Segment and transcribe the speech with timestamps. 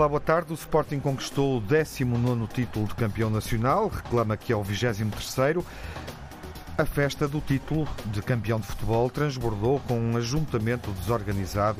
[0.00, 0.50] Olá, boa tarde.
[0.50, 5.62] O Sporting conquistou o 19 título de campeão nacional, reclama que é o 23º.
[6.80, 11.76] A festa do título de campeão de futebol transbordou com um ajuntamento desorganizado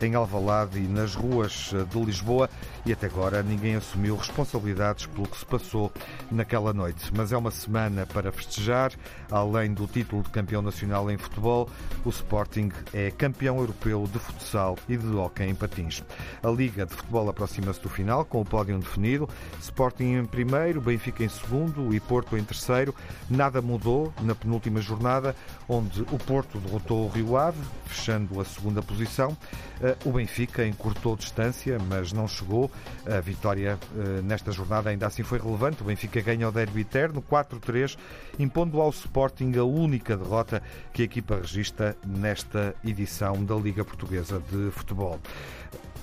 [0.00, 2.48] em Alvalade e nas ruas de Lisboa
[2.86, 5.90] e até agora ninguém assumiu responsabilidades pelo que se passou
[6.30, 7.10] naquela noite.
[7.16, 8.92] Mas é uma semana para festejar.
[9.30, 11.68] Além do título de campeão nacional em futebol,
[12.04, 16.04] o Sporting é campeão europeu de futsal e de hóquei em patins.
[16.42, 19.28] A Liga de Futebol aproxima-se do final com o pódio definido.
[19.60, 22.94] Sporting em primeiro, Benfica em segundo e Porto em terceiro.
[23.30, 25.34] Nada mudou na penúltima jornada,
[25.68, 29.36] onde o Porto derrotou o Rio Ave, fechando a segunda posição.
[29.80, 32.70] Eh, o Benfica encurtou distância, mas não chegou.
[33.06, 35.82] A vitória eh, nesta jornada ainda assim foi relevante.
[35.82, 37.96] O Benfica ganha o derby eterno 4-3,
[38.38, 44.42] impondo ao Sporting a única derrota que a equipa registra nesta edição da Liga Portuguesa
[44.50, 45.18] de Futebol.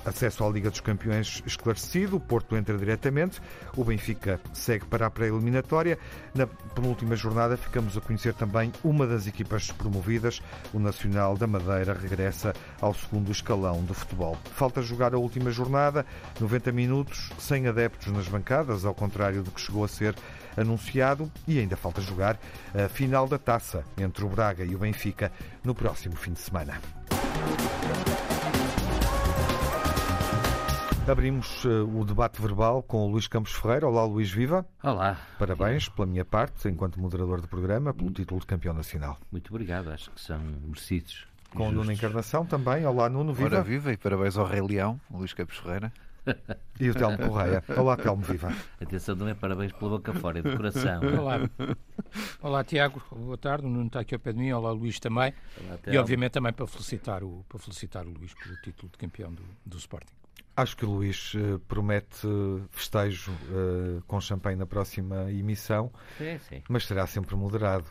[0.06, 3.40] Acesso à Liga dos Campeões esclarecido, o Porto entra diretamente,
[3.78, 5.98] o Benfica segue para a pré-eliminatória.
[6.34, 10.42] Na penúltima jornada ficamos a conhecer também uma das equipas promovidas,
[10.74, 14.38] o Nacional da Madeira regressa ao segundo escalão do futebol.
[14.56, 16.06] Falta jogar a última jornada,
[16.40, 20.16] 90 minutos, sem adeptos nas bancadas, ao contrário do que chegou a ser
[20.58, 22.40] anunciado, e ainda falta jogar
[22.74, 25.32] a final da taça entre o Braga e o Benfica
[25.64, 26.80] no próximo fim de semana.
[31.12, 33.86] Abrimos uh, o debate verbal com o Luís Campos Ferreira.
[33.86, 34.66] Olá, Luís Viva.
[34.82, 35.20] Olá.
[35.38, 39.20] Parabéns pela minha parte, enquanto moderador do programa, pelo título de campeão nacional.
[39.30, 41.28] Muito obrigado, acho que são merecidos.
[41.54, 42.86] Com o Nuno Encarnação também.
[42.86, 43.58] Olá, Nuno Viva.
[43.58, 45.92] Ora, viva e parabéns ao Rei Leão, Luís Campos Ferreira.
[46.80, 47.62] E o Telmo Correia.
[47.76, 48.56] Olá, Telmo Viva.
[48.80, 51.02] Atenção, não é parabéns pela boca fora, é de coração.
[51.20, 51.40] Olá.
[52.42, 53.04] Olá, Tiago.
[53.12, 53.66] Boa tarde.
[53.66, 54.54] O Nuno está aqui ao pé de mim.
[54.54, 55.34] Olá, Luís também.
[55.60, 59.34] Olá, e, obviamente, também para felicitar o, para felicitar o Luís pelo título de campeão
[59.34, 60.22] do, do Sporting.
[60.56, 66.38] Acho que o Luís uh, promete uh, festejo uh, com champanhe na próxima emissão, sim,
[66.50, 66.62] sim.
[66.68, 67.86] mas será sempre moderado.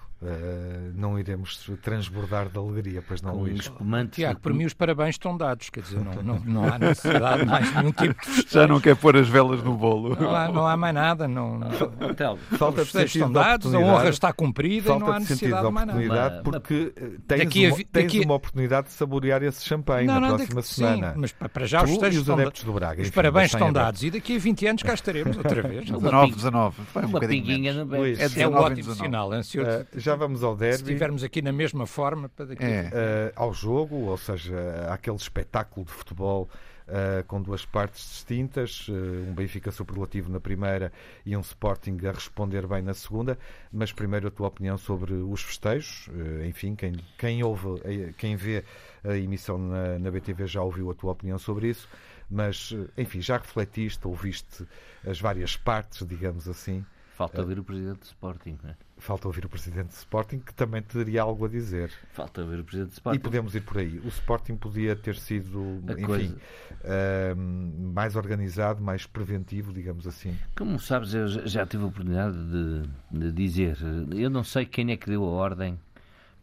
[0.94, 3.60] não iremos transbordar de alegria, pois não, com Luís?
[3.60, 7.40] Espumante Tiago, para mim os parabéns estão dados, quer dizer, não, não, não há necessidade
[7.40, 8.48] de mais nenhum tipo de festejo.
[8.50, 10.14] Já não quer pôr as velas no bolo.
[10.20, 11.26] Não há, não há mais nada.
[11.26, 11.70] Não, não...
[12.10, 12.38] Hotel.
[12.58, 15.72] Falta os festejos estão dados, a honra está cumprida Falta e não há necessidade de,
[15.72, 16.42] mais nada.
[16.42, 16.92] Porque
[17.26, 20.36] tens, daqui a, uma, tens daqui uma oportunidade de saborear esse champanhe não, na não,
[20.36, 21.12] próxima daqui, semana.
[21.14, 22.64] Sim, mas para já os festejos estão dados.
[22.64, 23.02] do Braga.
[23.02, 25.90] Os enfim, parabéns estão dados e daqui a 20 anos cá estaremos outra vez.
[25.90, 26.82] 19, 19.
[26.92, 29.30] Vai um uma pinguinha no é, é um ótimo sinal.
[29.30, 30.76] Uh, já vamos ao derby.
[30.76, 33.32] Se estivermos aqui na mesma forma para daqui é.
[33.36, 36.48] uh, ao jogo, ou seja, aquele espetáculo de futebol
[36.90, 38.92] Uh, com duas partes distintas, uh,
[39.28, 40.92] um Benfica superlativo na primeira
[41.24, 43.38] e um Sporting a responder bem na segunda.
[43.72, 46.08] Mas primeiro a tua opinião sobre os festejos.
[46.08, 47.80] Uh, enfim, quem, quem ouve,
[48.18, 48.64] quem vê
[49.04, 51.88] a emissão na, na BTV já ouviu a tua opinião sobre isso.
[52.30, 54.66] Mas, enfim, já refletiste, ouviste
[55.06, 56.84] as várias partes, digamos assim.
[57.20, 58.76] Falta ouvir o presidente do Sporting, não é?
[58.96, 61.92] Falta ouvir o presidente do Sporting, que também teria algo a dizer.
[62.12, 63.18] Falta ouvir o presidente do Sporting.
[63.18, 63.98] E podemos ir por aí.
[63.98, 66.36] O Sporting podia ter sido, a enfim, coisa...
[66.36, 70.34] uh, mais organizado, mais preventivo, digamos assim.
[70.56, 73.76] Como sabes, eu já tive a oportunidade de, de dizer.
[74.14, 75.78] Eu não sei quem é que deu a ordem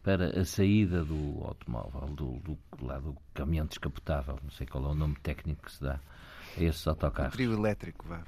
[0.08, 4.88] para a saída do automóvel, do, do, lá do caminhão descapotável, não sei qual é
[4.88, 6.00] o nome técnico que se dá
[6.56, 7.34] a esses autocarros.
[7.34, 8.22] O trio elétrico, vá.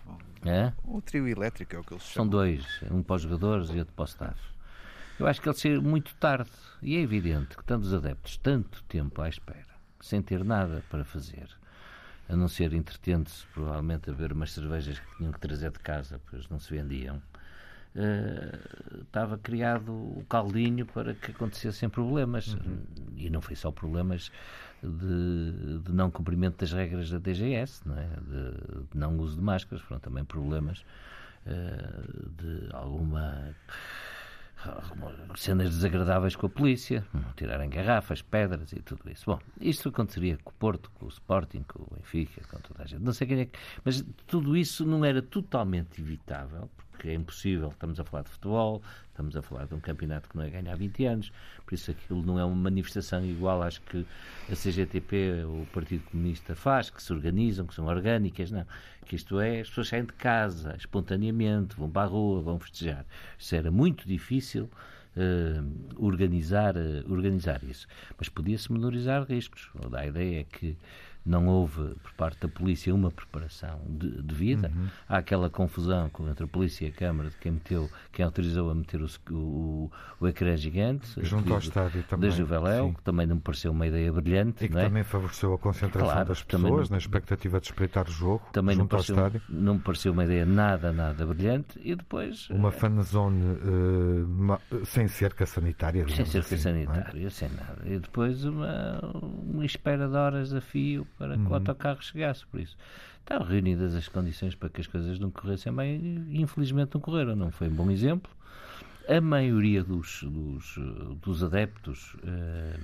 [0.45, 0.75] É?
[0.85, 2.29] O trio elétrico é o que eles São chamam.
[2.29, 4.39] dois, um para os jogadores e outro para o staff.
[5.19, 6.51] Eu acho que ele saiu muito tarde
[6.83, 11.49] e é evidente que tantos adeptos, tanto tempo à espera, sem ter nada para fazer,
[12.29, 16.21] a não ser entretendo-se provavelmente a ver umas cervejas que tinham que trazer de casa,
[16.31, 17.23] pois não se vendiam,
[17.95, 22.55] Uh, estava criado o caldinho para que acontecessem problemas.
[22.55, 22.83] Uhum.
[23.17, 24.31] E não foi só problemas
[24.83, 28.07] de, de, não cumprimento das regras da DGS, não é?
[28.07, 30.85] de, de não uso de máscaras, foram também problemas
[31.47, 33.55] uh, de alguma
[35.37, 37.05] cenas desagradáveis com a polícia,
[37.37, 39.25] tirarem garrafas, pedras e tudo isso.
[39.27, 42.87] Bom, isto aconteceria com o Porto, com o Sporting, com o Benfica, com toda a
[42.87, 43.03] gente.
[43.03, 43.59] Não sei quem é que.
[43.85, 47.69] Mas tudo isso não era totalmente evitável, porque é impossível.
[47.69, 50.71] Estamos a falar de futebol, estamos a falar de um campeonato que não é ganho
[50.71, 51.33] há 20 anos,
[51.65, 54.07] por isso aquilo não é uma manifestação igual às que
[54.51, 58.67] a CGTP, o Partido Comunista, faz, que se organizam, que são orgânicas, não.
[59.07, 63.05] Que isto é, as pessoas saem de casa espontaneamente, vão para a rua, vão festejar.
[63.39, 64.69] Isso era muito difícil.
[65.17, 67.89] Uh, organizar, uh, organizar isso.
[68.17, 69.69] Mas podia-se menorizar riscos.
[69.93, 70.77] A ideia é que
[71.25, 74.69] não houve por parte da polícia uma preparação de, devida.
[74.75, 74.89] Uhum.
[75.09, 78.75] Há aquela confusão entre a polícia e a Câmara de quem meteu, quem autorizou a
[78.75, 83.37] meter o, o, o ecrã gigante junto ao estádio também da Juveléu, que também não
[83.37, 84.65] me pareceu uma ideia brilhante.
[84.65, 84.85] E que é?
[84.85, 88.75] também favoreceu a concentração claro, das pessoas não, na expectativa de espreitar o jogo também
[88.75, 89.43] junto não pareceu, ao estádio.
[89.49, 91.79] Não me pareceu uma ideia nada, nada brilhante.
[91.83, 92.49] E depois.
[92.51, 96.07] Uma fanzone uh, sem cerca sanitária.
[96.09, 97.31] Sem cerca assim, sanitária, é?
[97.31, 97.83] sem nada.
[97.85, 101.51] E depois uma, uma espera de horas a fio para que uhum.
[101.51, 102.47] o autocarro chegasse.
[102.47, 102.79] Por isso,
[103.21, 107.37] estavam reunidas as condições para que as coisas não corressem bem e infelizmente não correram.
[107.37, 108.33] Não foi um bom exemplo.
[109.07, 110.79] A maioria dos, dos,
[111.21, 112.15] dos adeptos.
[112.15, 112.81] Uh,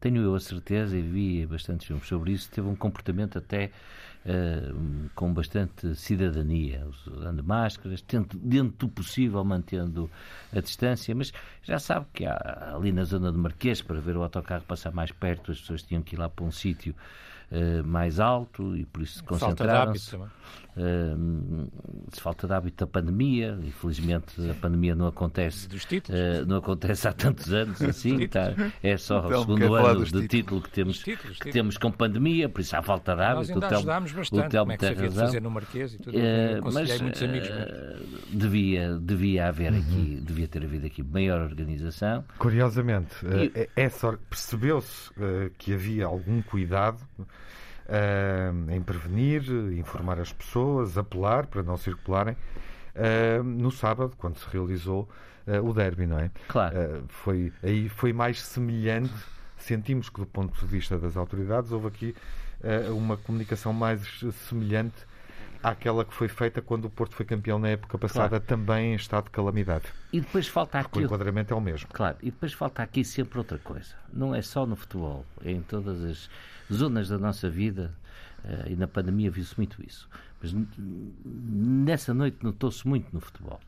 [0.00, 3.70] tenho eu a certeza, e vi bastantes filmes sobre isso, teve um comportamento até
[4.24, 10.10] uh, com bastante cidadania, usando máscaras, tento, dentro do possível mantendo
[10.52, 11.32] a distância, mas
[11.62, 15.10] já sabe que há, ali na zona do Marquês, para ver o autocarro passar mais
[15.10, 16.94] perto, as pessoas tinham que ir lá para um sítio
[17.84, 20.16] mais alto e por isso se concentraram-se.
[20.76, 21.70] Uh,
[22.20, 27.52] falta de hábito da pandemia, infelizmente a pandemia não acontece uh, não acontece há tantos
[27.52, 30.28] anos assim, tá, é só então, o segundo ano de títulos.
[30.28, 33.36] título que temos, títulos, que temos com pandemia, por isso há falta de hábito.
[33.36, 35.26] Nós ainda ajudámos bastante, o Telmo como é que tem razão.
[35.26, 37.48] fazer no Marquês e tudo, uh, mas muitos amigos.
[37.48, 39.78] Uh, devia, devia haver uhum.
[39.78, 42.24] aqui, devia ter havido aqui maior organização.
[42.36, 43.52] Curiosamente, e...
[43.76, 43.90] é, é
[44.28, 45.10] percebeu-se
[45.56, 46.98] que havia algum cuidado
[47.88, 49.42] uh, em prevenir,
[49.78, 52.36] informar as pessoas, apelar para não circularem.
[52.94, 55.08] Uh, no sábado, quando se realizou
[55.46, 56.30] uh, o derby, não é?
[56.48, 57.04] Claro.
[57.08, 59.12] foi, aí foi mais semelhante.
[59.56, 62.14] Sentimos que, do ponto de vista das autoridades, houve aqui
[62.90, 64.00] uma comunicação mais
[64.48, 65.06] semelhante
[65.64, 68.44] àquela que foi feita quando o Porto foi campeão na época passada, claro.
[68.44, 69.86] também em estado de calamidade.
[70.12, 70.98] E depois falta aqui.
[70.98, 71.88] o enquadramento é o mesmo.
[71.92, 73.94] Claro, e depois falta aqui sempre outra coisa.
[74.12, 76.30] Não é só no futebol, é em todas as
[76.72, 77.94] zonas da nossa vida,
[78.44, 80.08] uh, e na pandemia viu-se muito isso.
[80.42, 80.54] Mas
[81.24, 83.58] nessa noite notou-se muito no futebol,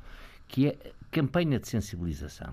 [0.46, 0.76] que é
[1.10, 2.52] campanha de sensibilização.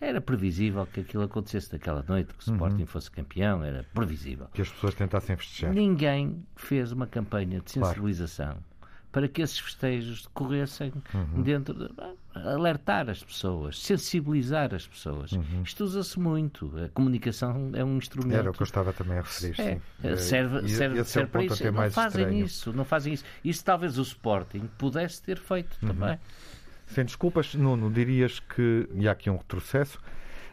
[0.00, 2.86] Era previsível que aquilo acontecesse naquela noite, que o Sporting uhum.
[2.86, 4.46] fosse campeão, era previsível.
[4.52, 5.72] Que as pessoas tentassem festejar.
[5.72, 8.64] Ninguém fez uma campanha de sensibilização claro.
[9.10, 11.42] para que esses festejos decorressem uhum.
[11.42, 11.88] dentro de
[12.34, 15.32] alertar as pessoas, sensibilizar as pessoas.
[15.32, 15.62] Uhum.
[15.64, 16.70] Isto usa-se muito.
[16.84, 18.38] A comunicação é um instrumento.
[18.38, 19.58] Era o que eu estava também a referir.
[19.58, 21.72] É, é, serve, e, serve, serve é para isso.
[21.72, 22.44] Não fazem estranho.
[22.44, 23.24] isso, não fazem isso.
[23.42, 25.88] Isso talvez o Sporting pudesse ter feito uhum.
[25.88, 26.18] também.
[26.86, 29.98] Sem desculpas, Nuno, dirias que e há aqui um retrocesso.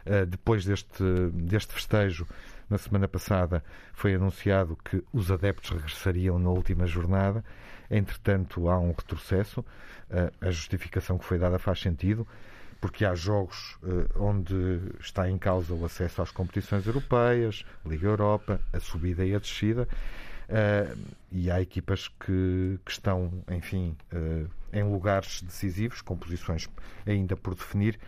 [0.04, 1.02] Uh, depois deste,
[1.32, 2.26] deste festejo,
[2.68, 3.64] na semana passada,
[3.94, 7.42] foi anunciado que os adeptos regressariam na última jornada.
[7.90, 9.60] Entretanto, há um retrocesso.
[9.60, 12.26] Uh, a justificação que foi dada faz sentido,
[12.80, 18.60] porque há jogos uh, onde está em causa o acesso às competições europeias, Liga Europa,
[18.72, 19.88] a subida e a descida.
[21.32, 23.96] E há equipas que, que estão, enfim,
[24.74, 26.68] em lugares decisivos, com posições
[27.06, 27.98] ainda por definir,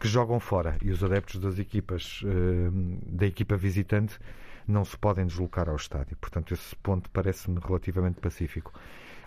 [0.00, 0.76] que jogam fora.
[0.82, 4.18] E os adeptos das equipas, uh, da equipa visitante,
[4.66, 6.16] não se podem deslocar ao estádio.
[6.16, 8.72] Portanto, esse ponto parece-me relativamente pacífico.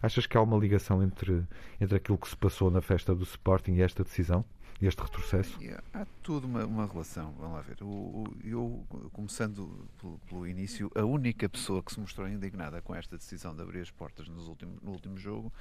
[0.02, 1.44] Achas que há uma ligação entre,
[1.80, 4.46] entre aquilo que se passou na festa do Sporting e esta decisão?
[4.86, 5.58] este retrocesso?
[5.94, 7.34] Há tudo uma, uma relação.
[7.40, 7.78] Vamos lá ver.
[7.82, 13.18] O, eu, começando pelo, pelo, início, a única pessoa que se mostrou indignada com esta
[13.18, 15.52] decisão de abrir as portas nos últimos, no último jogo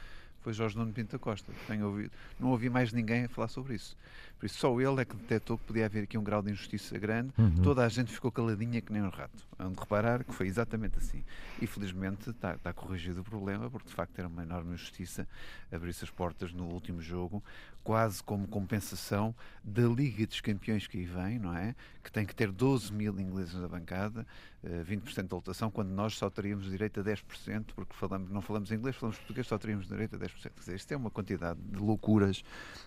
[0.46, 1.52] foi Jorge Nuno Pinto da Costa.
[1.66, 3.96] Tenho ouvido, não ouvi mais ninguém falar sobre isso.
[4.38, 6.98] Por isso, só ele é que detectou que podia haver aqui um grau de injustiça
[6.98, 7.32] grande.
[7.38, 7.62] Uhum.
[7.62, 9.46] Toda a gente ficou caladinha que nem um rato.
[9.58, 11.24] Onde reparar que foi exatamente assim.
[11.60, 15.26] E felizmente está, está corrigido o problema, porque de facto era uma enorme injustiça
[15.72, 17.42] abrir-se as portas no último jogo,
[17.86, 21.74] quase como compensação da Liga dos Campeões que aí vem, não é?
[22.02, 24.26] Que tem que ter 12 mil ingleses na bancada,
[24.64, 28.72] 20% eh, de lotação, quando nós só teríamos direito a 10%, porque falamos, não falamos
[28.72, 30.42] inglês, falamos português, só teríamos direito a 10%.
[30.42, 32.42] Quer dizer, isto é uma quantidade de loucuras,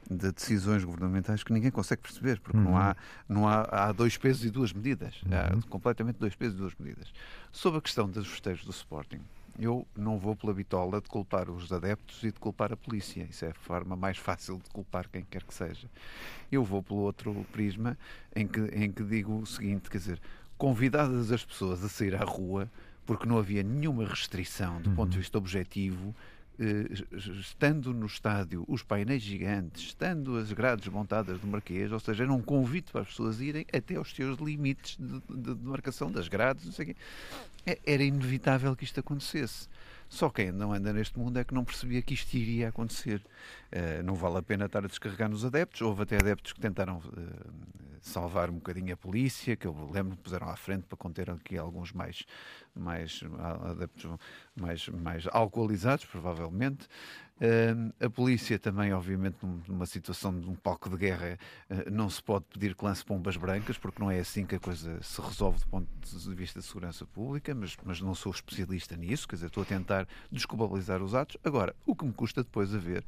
[0.09, 2.63] de decisões governamentais que ninguém consegue perceber, porque uhum.
[2.63, 2.95] não, há,
[3.27, 5.21] não há, há dois pesos e duas medidas.
[5.23, 5.31] Uhum.
[5.33, 7.11] Há completamente dois pesos e duas medidas.
[7.51, 9.21] Sobre a questão dos festejos do Sporting,
[9.59, 13.27] eu não vou pela bitola de culpar os adeptos e de culpar a polícia.
[13.29, 15.89] Isso é a forma mais fácil de culpar quem quer que seja.
[16.51, 17.97] Eu vou pelo outro prisma
[18.35, 20.21] em que, em que digo o seguinte, quer dizer,
[20.57, 22.69] convidadas as pessoas a sair à rua,
[23.05, 25.21] porque não havia nenhuma restrição do ponto de uhum.
[25.21, 26.15] vista objetivo,
[27.39, 32.33] estando no estádio os painéis gigantes, estando as grades montadas do Marquês, ou seja, era
[32.33, 36.27] um convite para as pessoas irem até aos seus limites de, de, de marcação das
[36.27, 36.95] grades, não sei quê.
[37.65, 39.69] É, era inevitável que isto acontecesse.
[40.09, 43.21] Só quem não anda neste mundo é que não percebia que isto iria acontecer.
[43.71, 45.81] Uh, não vale a pena estar a descarregar nos adeptos.
[45.81, 47.53] Houve até adeptos que tentaram uh,
[48.01, 51.57] salvar um bocadinho a polícia, que eu lembro que puseram à frente para conter aqui
[51.57, 52.25] alguns mais,
[52.75, 53.21] mais
[53.63, 54.09] adeptos
[54.55, 56.87] mais, mais alcoolizados, provavelmente.
[57.39, 62.21] Uh, a polícia também, obviamente, numa situação de um palco de guerra, uh, não se
[62.21, 65.59] pode pedir que lance bombas brancas, porque não é assim que a coisa se resolve
[65.59, 69.47] do ponto de vista de segurança pública, mas, mas não sou especialista nisso, quer dizer,
[69.47, 71.37] estou a tentar desculpabilizar os atos.
[71.41, 73.05] Agora, o que me custa depois a ver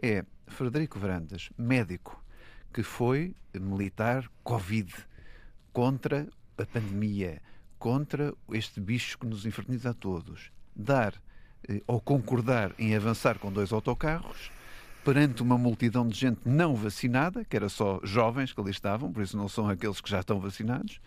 [0.00, 2.24] é Frederico Varandas, médico,
[2.72, 4.94] que foi militar Covid
[5.70, 6.26] contra
[6.56, 7.42] a pandemia,
[7.78, 11.14] contra este bicho que nos inferniza a todos, dar
[11.86, 14.50] ou concordar em avançar com dois autocarros
[15.04, 19.22] perante uma multidão de gente não vacinada, que era só jovens que ali estavam, por
[19.22, 21.00] isso não são aqueles que já estão vacinados,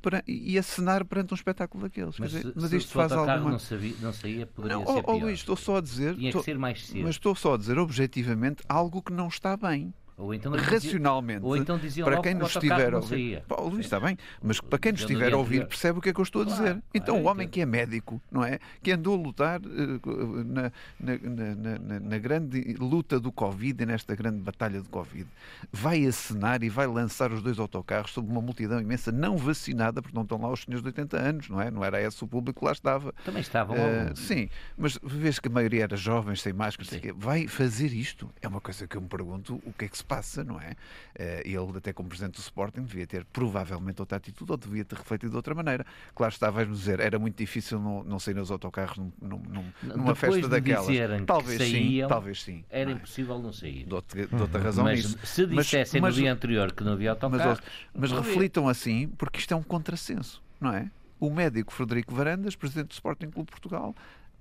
[0.00, 2.18] para, e acenar perante um espetáculo daqueles.
[2.18, 3.50] Mas, dizer, se, mas se isto faz alguma...
[3.50, 5.14] não, sabia, não saía, poderia não, ser pior.
[5.14, 6.14] Luís, estou só a dizer...
[6.14, 7.02] Tinha estou, que ser mais cedo.
[7.02, 9.92] Mas estou só a dizer objetivamente algo que não está bem.
[10.20, 14.18] Ou então racionalmente, ou então para quem nos estiver a ouvir, Pá, Luís, está bem,
[14.42, 16.44] mas para quem nos estiver a ouvir percebe o que é que eu estou a
[16.44, 16.62] dizer.
[16.62, 18.58] Claro, então claro, o homem que é médico, não é?
[18.82, 24.14] Que andou a lutar uh, na, na, na, na, grande luta do Covid e nesta
[24.14, 25.26] grande batalha do Covid,
[25.72, 30.14] vai acenar e vai lançar os dois autocarros sobre uma multidão imensa não vacinada, porque
[30.14, 31.70] não estão lá os senhores de 80 anos, não é?
[31.70, 33.14] Não era esse o público que lá estava.
[33.24, 33.76] Também estavam.
[33.76, 38.28] Uh, sim, mas vês que a maioria era jovens, sem máscara, vai fazer isto?
[38.42, 40.74] É uma coisa que eu me pergunto o que é que se passa, não é?
[41.14, 44.96] Eh, ele, até como presidente do Sporting, devia ter provavelmente outra atitude ou devia ter
[44.96, 45.86] refletido de outra maneira.
[46.14, 49.38] Claro está, vais-nos dizer, era muito difícil não, não sair nos autocarros num, num,
[49.82, 51.24] numa Depois festa de daquelas.
[51.24, 52.64] Talvez saíam, sim, talvez sim.
[52.68, 52.94] Era é?
[52.94, 53.84] impossível não sair.
[53.86, 55.18] Dou-te outra razão mas nisso.
[55.24, 57.60] se dissessem mas, no dia anterior que não havia autocarros...
[57.94, 60.90] Mas, mas reflitam assim, porque isto é um contrassenso, não é?
[61.20, 63.94] O médico Frederico Varandas, presidente do Sporting Clube Portugal,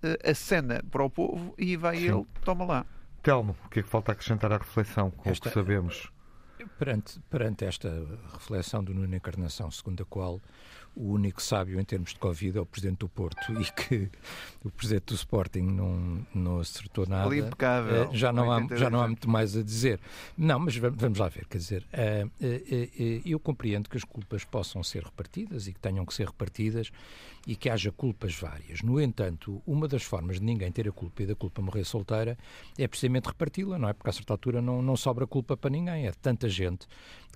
[0.04, 2.10] uh, acena para o povo e vai sim.
[2.10, 2.86] ele, toma lá.
[3.30, 6.12] Telmo, o que é que falta acrescentar à reflexão com Esta, o que sabemos?
[6.80, 7.88] Perante, perante esta
[8.34, 10.42] reflexão do Nuno Encarnação, segundo a qual
[10.96, 14.10] o único sábio em termos de Covid é o Presidente do Porto e que
[14.64, 17.36] o Presidente do Sporting não, não acertou nada.
[17.36, 18.04] Impecável.
[18.04, 20.00] Eh, já, não há, já não há muito mais a dizer.
[20.38, 21.46] Não, mas vamos lá ver.
[21.46, 26.06] Quer dizer, eh, eh, eu compreendo que as culpas possam ser repartidas e que tenham
[26.06, 26.92] que ser repartidas
[27.48, 28.82] e que haja culpas várias.
[28.82, 32.38] No entanto, uma das formas de ninguém ter a culpa e da culpa morrer solteira
[32.78, 33.94] é precisamente reparti-la, não é?
[33.94, 36.08] Porque a certa altura não, não sobra culpa para ninguém.
[36.08, 36.88] É tanta gente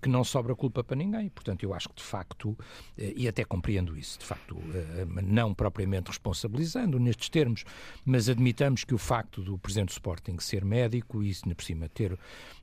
[0.01, 1.29] que não sobra culpa para ninguém.
[1.29, 2.57] Portanto, eu acho que de facto,
[2.97, 7.63] e até compreendo isso, de facto, eh, não propriamente responsabilizando nestes termos,
[8.05, 12.17] mas admitamos que o facto do Presidente do Sporting ser médico e, por cima, ter,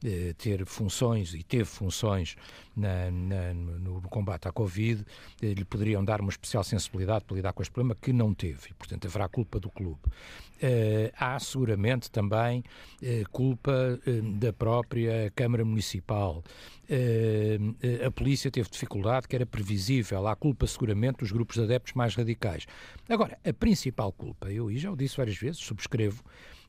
[0.05, 2.37] eh, ter funções e teve funções
[2.77, 5.05] na, na, no combate à Covid,
[5.43, 8.71] lhe poderiam dar uma especial sensibilidade para lidar com este problema que não teve.
[8.71, 10.01] E, portanto, haverá culpa do clube.
[11.17, 12.63] Há seguramente também
[13.31, 13.99] culpa
[14.39, 16.43] da própria Câmara Municipal.
[18.07, 20.27] A polícia teve dificuldade, que era previsível.
[20.27, 22.67] Há culpa, seguramente, dos grupos de adeptos mais radicais.
[23.09, 26.23] Agora, a principal culpa, eu já o disse várias vezes, subscrevo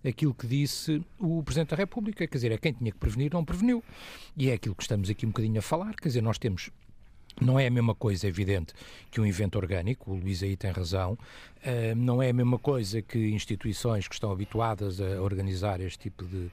[0.04, 3.46] aquilo que disse o Presidente da República, quer dizer, é quem tinha que prevenir, não
[3.46, 3.84] preveniu.
[4.36, 6.72] E é aquilo que estamos aqui um bocadinho a falar, quer dizer, nós temos
[7.40, 8.74] não é a mesma coisa, é evidente,
[9.10, 11.18] que um evento orgânico, o Luís aí tem razão,
[11.96, 16.50] não é a mesma coisa que instituições que estão habituadas a organizar este tipo de,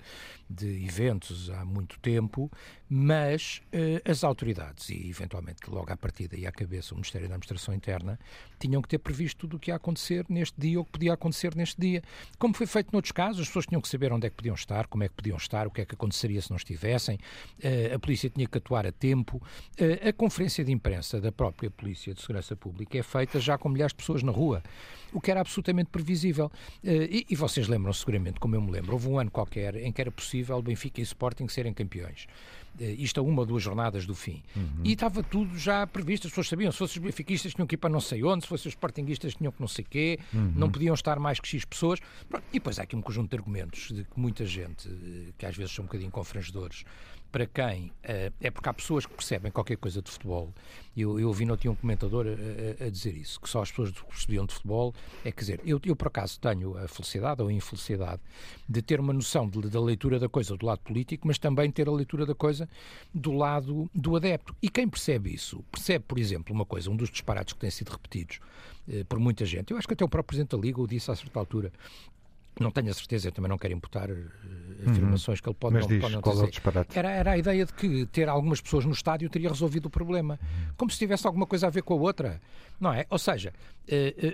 [0.49, 2.51] de eventos há muito tempo,
[2.89, 7.35] mas uh, as autoridades, e eventualmente logo à partida e à cabeça o Ministério da
[7.35, 8.19] Administração Interna,
[8.59, 11.55] tinham que ter previsto tudo o que ia acontecer neste dia ou que podia acontecer
[11.55, 12.03] neste dia.
[12.39, 14.87] Como foi feito noutros casos, as pessoas tinham que saber onde é que podiam estar,
[14.87, 17.99] como é que podiam estar, o que é que aconteceria se não estivessem, uh, a
[17.99, 19.37] polícia tinha que atuar a tempo.
[19.79, 23.69] Uh, a conferência de imprensa da própria Polícia de Segurança Pública é feita já com
[23.69, 24.63] milhares de pessoas na rua
[25.13, 26.51] o que era absolutamente previsível.
[26.83, 30.01] E, e, vocês lembram seguramente, como eu me lembro, houve um ano qualquer em que
[30.01, 32.27] era possível Benfica e Sporting serem campeões.
[32.79, 34.43] Uh, isto a uma ou duas jornadas do fim.
[34.55, 34.83] Uhum.
[34.85, 37.79] E estava tudo já previsto, as pessoas sabiam, se fossem os benfiquistas tinham que ir
[37.79, 40.53] para não sei onde, se fossem os sportinguistas tinham que não sei quê, uhum.
[40.55, 41.99] não podiam estar mais que X pessoas.
[42.29, 42.45] Pronto.
[42.51, 45.57] E depois há aqui um conjunto de argumentos de que muita gente, eh, que às
[45.57, 46.85] vezes são um bocadinho confrangedores,
[47.31, 50.53] para quem uh, é porque há pessoas que percebem qualquer coisa de futebol.
[50.97, 53.71] Eu, eu ouvi não tinha um comentador a, a, a, dizer isso, que só as
[53.71, 54.95] pessoas que percebiam de futebol.
[55.25, 58.21] É quer dizer, eu, eu por acaso tenho a felicidade ou a infelicidade
[58.69, 61.89] de ter uma noção de, da leitura da coisa do lado político, mas também ter
[61.89, 62.69] a leitura da coisa
[63.15, 64.57] do lado do adepto.
[64.63, 67.91] E quem percebe isso, percebe, por exemplo, uma coisa, um dos disparates que têm sido
[67.91, 68.41] repetidos
[68.89, 69.71] eh, por muita gente.
[69.71, 71.71] Eu acho que até o próprio Presidente da Liga o disse a certa altura
[72.63, 74.15] não tenho a certeza, eu também não quero imputar uh,
[74.91, 75.43] afirmações uhum.
[75.43, 76.63] que ele pode Mas não, diz, pode não qual dizer.
[76.95, 76.99] É?
[76.99, 80.39] Era, era a ideia de que ter algumas pessoas no estádio teria resolvido o problema.
[80.77, 82.41] Como se tivesse alguma coisa a ver com a outra.
[82.81, 83.07] Não é?
[83.11, 83.53] Ou seja,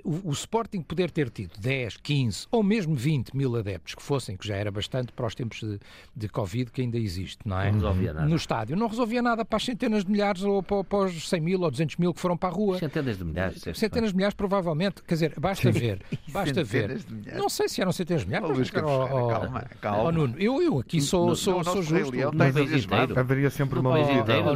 [0.04, 4.36] o, o, Sporting poder ter tido 10, 15 ou mesmo 20 mil adeptos que fossem,
[4.36, 5.78] que já era bastante para os tempos de,
[6.14, 7.66] de Covid que ainda existe, não é?
[7.66, 8.26] Não resolvia nada.
[8.26, 8.76] No estádio.
[8.76, 11.70] Não resolvia nada para as centenas de milhares ou para, para os 100 mil ou
[11.70, 12.78] 200 mil que foram para a rua.
[12.78, 13.62] Centenas de milhares.
[13.74, 15.02] Centenas de milhares, provavelmente.
[15.02, 16.02] Quer dizer, basta ver.
[16.34, 17.00] Basta ver.
[17.34, 18.58] Não sei se eram centenas de milhares.
[18.58, 20.02] Mas, oh, calma, calma.
[20.02, 22.10] Oh, Nuno, eu, eu aqui sou, no, sou, no sou justo.
[22.10, 23.18] Leão, país inteiro.
[23.18, 24.48] Haveria sempre uma multidão.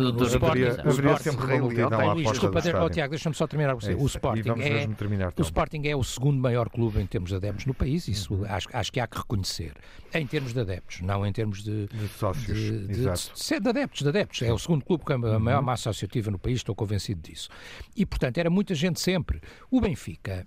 [0.84, 2.90] Haveria sempre uma multidão à porta estádio.
[2.90, 3.94] Tiago, deixa-me só terminar com você.
[3.94, 4.87] O Sporting é
[5.36, 8.44] o Sporting é o segundo maior clube em termos de adeptos no país, isso uhum.
[8.48, 9.72] acho, acho que há que reconhecer.
[10.12, 12.46] Em termos de adeptos, não em termos de, de sócios.
[12.46, 14.42] De, de, de, de, adeptos, de adeptos.
[14.42, 15.40] É o segundo clube com a uhum.
[15.40, 17.48] maior massa associativa no país, estou convencido disso.
[17.94, 19.40] E, portanto, era muita gente sempre.
[19.70, 20.46] O Benfica,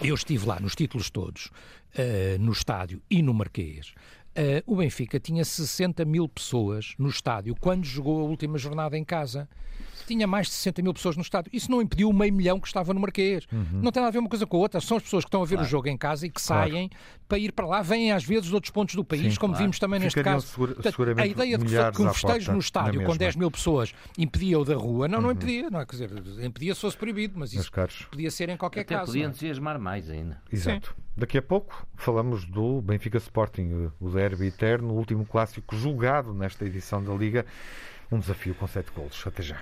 [0.00, 3.92] eu estive lá nos títulos todos, uh, no estádio e no Marquês.
[4.36, 9.04] Uh, o Benfica tinha 60 mil pessoas no estádio quando jogou a última jornada em
[9.04, 9.48] casa
[10.08, 11.50] tinha mais de 60 mil pessoas no estádio.
[11.52, 13.46] Isso não impediu o meio milhão que estava no Marquês.
[13.52, 13.80] Uhum.
[13.82, 14.80] Não tem nada a ver uma coisa com a outra.
[14.80, 15.66] São as pessoas que estão a ver claro.
[15.66, 17.04] o jogo em casa e que saem claro.
[17.28, 17.82] para ir para lá.
[17.82, 19.64] Vêm às vezes de outros pontos do país, Sim, como claro.
[19.64, 20.46] vimos também neste caso.
[20.46, 23.92] Segura, Portanto, a ideia de que, que um festejo no estádio com 10 mil pessoas
[24.16, 25.24] impedia o da rua, não, uhum.
[25.24, 25.70] não impedia.
[25.70, 25.86] Não é?
[25.86, 27.70] Quer dizer, impedia se fosse proibido, mas isso
[28.10, 29.12] podia ser em qualquer Até caso.
[29.12, 29.28] podia é?
[29.28, 30.40] entusiasmar mais ainda.
[30.50, 30.94] Exato.
[30.96, 31.08] Sim.
[31.18, 36.64] Daqui a pouco falamos do Benfica Sporting, o derby eterno, o último clássico julgado nesta
[36.64, 37.44] edição da Liga.
[38.10, 39.22] Um desafio com sete golos.
[39.26, 39.56] Até já.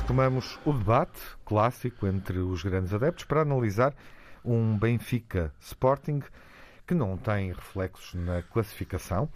[0.00, 3.94] Retomamos o debate clássico entre os grandes adeptos para analisar
[4.44, 6.22] um Benfica Sporting
[6.86, 9.28] que não tem reflexos na classificação,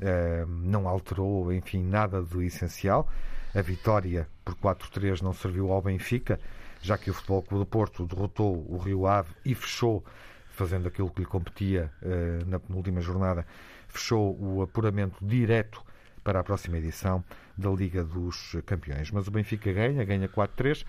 [0.00, 3.08] eh, não alterou, enfim, nada do essencial.
[3.54, 6.38] A vitória por 4-3 não serviu ao Benfica,
[6.82, 10.04] já que o Futebol Clube do Porto derrotou o Rio Ave e fechou,
[10.50, 13.46] fazendo aquilo que lhe competia eh, na penúltima jornada,
[13.88, 15.82] fechou o apuramento direto
[16.22, 17.24] para a próxima edição
[17.56, 19.10] da Liga dos Campeões.
[19.10, 20.84] Mas o Benfica ganha, ganha 4-3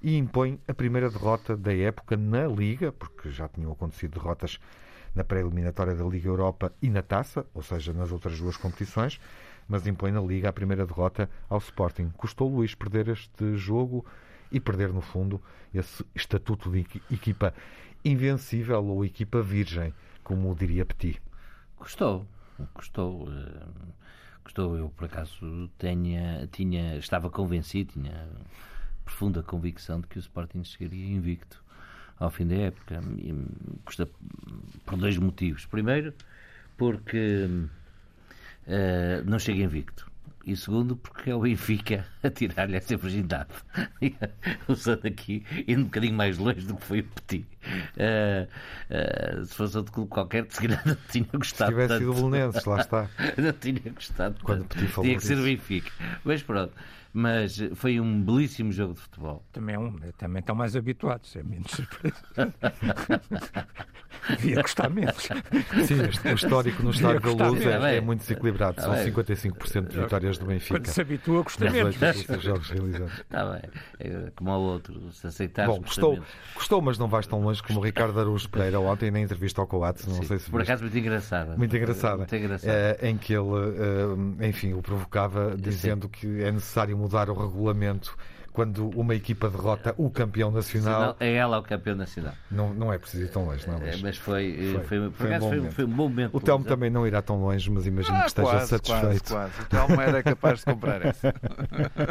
[0.00, 4.60] e impõe a primeira derrota da época na Liga, porque já tinham acontecido derrotas
[5.14, 9.20] na pré-eliminatória da Liga Europa e na Taça, ou seja, nas outras duas competições,
[9.68, 12.10] mas impõe na Liga a primeira derrota ao Sporting.
[12.16, 14.04] Custou Luís perder este jogo
[14.52, 15.40] e perder, no fundo,
[15.72, 17.54] esse estatuto de equipa
[18.04, 21.20] invencível ou equipa virgem, como diria Petit.
[21.76, 22.26] Custou,
[22.74, 23.28] custou.
[23.28, 23.94] Uh
[24.44, 28.28] Gostou, eu por acaso tenha, tinha, estava convencido, tinha
[29.02, 31.64] profunda convicção de que o Sporting chegaria invicto
[32.18, 33.00] ao fim da época.
[33.16, 33.34] E
[33.84, 34.08] custa
[34.84, 35.64] por dois motivos.
[35.64, 36.12] Primeiro,
[36.76, 37.48] porque
[38.66, 40.10] uh, não chega invicto
[40.46, 43.50] e segundo porque é o Benfica a tirar-lhe essa virgindade.
[44.68, 47.46] Usando aqui, indo um bocadinho mais longe do que foi o Petit.
[47.96, 48.48] Uh,
[48.90, 51.70] uh, se fosse outro clube qualquer, de seguida não tinha gostado.
[51.70, 51.98] Se tivesse tanto.
[52.00, 53.10] sido o Belenenses, lá está.
[53.38, 54.36] não tinha gostado.
[54.42, 55.90] Quando o Petit falou Tinha que ser o Benfica.
[56.24, 56.72] Mas pronto.
[57.16, 59.44] Mas foi um belíssimo jogo de futebol.
[59.52, 62.24] Também, é um, também estão mais habituados, é menos surpresa.
[64.28, 65.22] Devia gostar menos.
[65.86, 68.80] Sim, o histórico no estádio da Luz é, é, muito desequilibrado.
[68.80, 70.80] São 55% de vitórias do Benfica.
[70.80, 71.96] Quando se habitua, gosta menos.
[72.40, 73.20] jogos realizados.
[73.20, 73.62] Está bem.
[74.00, 75.66] É como ao outro, se aceitar.
[75.66, 76.18] Bom, gostou,
[76.54, 79.66] gostou, mas não vais tão longe como o Ricardo Araújo Pereira ontem na entrevista ao
[79.66, 80.06] Coates.
[80.06, 81.56] Não Sim, sei se Por acaso, muito engraçada.
[81.56, 82.16] Muito engraçada.
[82.18, 82.72] Muito engraçada.
[82.72, 83.44] É, em que ele,
[84.40, 88.16] eh, enfim, o provocava dizendo que é necessário mudar o regulamento
[88.54, 91.16] quando uma equipa derrota o campeão nacional.
[91.18, 92.32] é ela o campeão nacional.
[92.48, 93.80] Não, não é preciso ir tão longe, não.
[93.80, 96.36] Mas, mas foi, foi, foi, foi, um bom foi, foi, um bom momento.
[96.36, 99.24] O Telmo também não irá tão longe, mas imagino ah, que esteja quase, satisfeito.
[99.24, 99.62] Quase, quase.
[99.62, 101.34] O Telmo era capaz de comprar essa.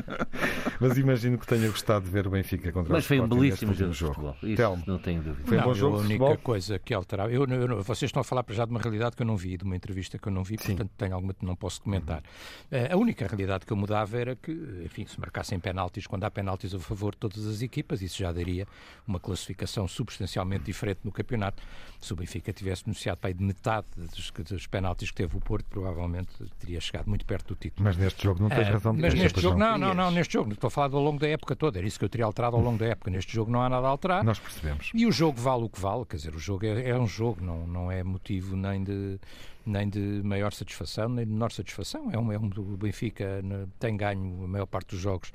[0.82, 3.28] mas imagino que tenha gostado de ver o Benfica contra mas o Mas foi um
[3.28, 3.94] belíssimo jogo.
[3.94, 4.36] jogo.
[4.44, 5.48] Isso Telmo, não tenho dúvida.
[5.48, 5.98] Foi um não, bom jogo.
[5.98, 7.32] A única coisa que alterava.
[7.32, 9.64] Eu, eu, vocês estão a falar já de uma realidade que eu não vi, de
[9.64, 10.76] uma entrevista que eu não vi, Sim.
[10.76, 12.22] portanto tenho alguma não posso comentar.
[12.70, 12.80] Uhum.
[12.92, 14.52] A única realidade que eu mudava era que,
[14.84, 18.32] enfim, se marcassem penaltis, quando há penaltis a favor de todas as equipas, isso já
[18.32, 18.68] daria
[19.08, 21.62] uma classificação substancialmente diferente no campeonato.
[22.00, 25.40] Se o Benfica tivesse beneficiado para aí de metade dos, dos penaltis que teve o
[25.40, 27.84] Porto, provavelmente teria chegado muito perto do título.
[27.86, 30.34] Mas neste jogo não tens uh, razão de Mas neste jogo, não, não, não, neste
[30.34, 32.56] jogo, estou a falar ao longo da época toda, era isso que eu teria alterado
[32.56, 33.10] ao longo da época.
[33.12, 34.24] Neste jogo não há nada a alterar.
[34.24, 34.92] Nós percebemos.
[34.94, 37.44] E o jogo vale o que vale, quer dizer, o jogo é, é um jogo,
[37.44, 39.20] não, não é motivo nem de
[39.66, 42.12] nem de maior satisfação, nem de menor satisfação.
[42.12, 43.44] É um, é um, o Benfica
[43.80, 45.32] tem ganho a maior parte dos jogos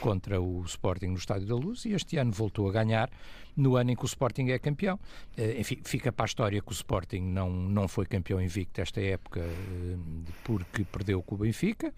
[0.00, 3.10] contra o Sporting no Estádio da Luz e este ano voltou a ganhar
[3.56, 5.00] no ano em que o Sporting é campeão.
[5.36, 9.00] Eh, enfim, fica para a história que o Sporting não, não foi campeão invicto esta
[9.00, 9.96] época eh,
[10.44, 11.92] porque perdeu com o Benfica.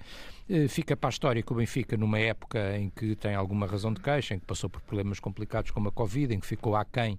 [0.49, 3.93] Eh, fica para a história que o Benfica, numa época em que tem alguma razão
[3.93, 7.19] de queixa, em que passou por problemas complicados como a Covid, em que ficou aquém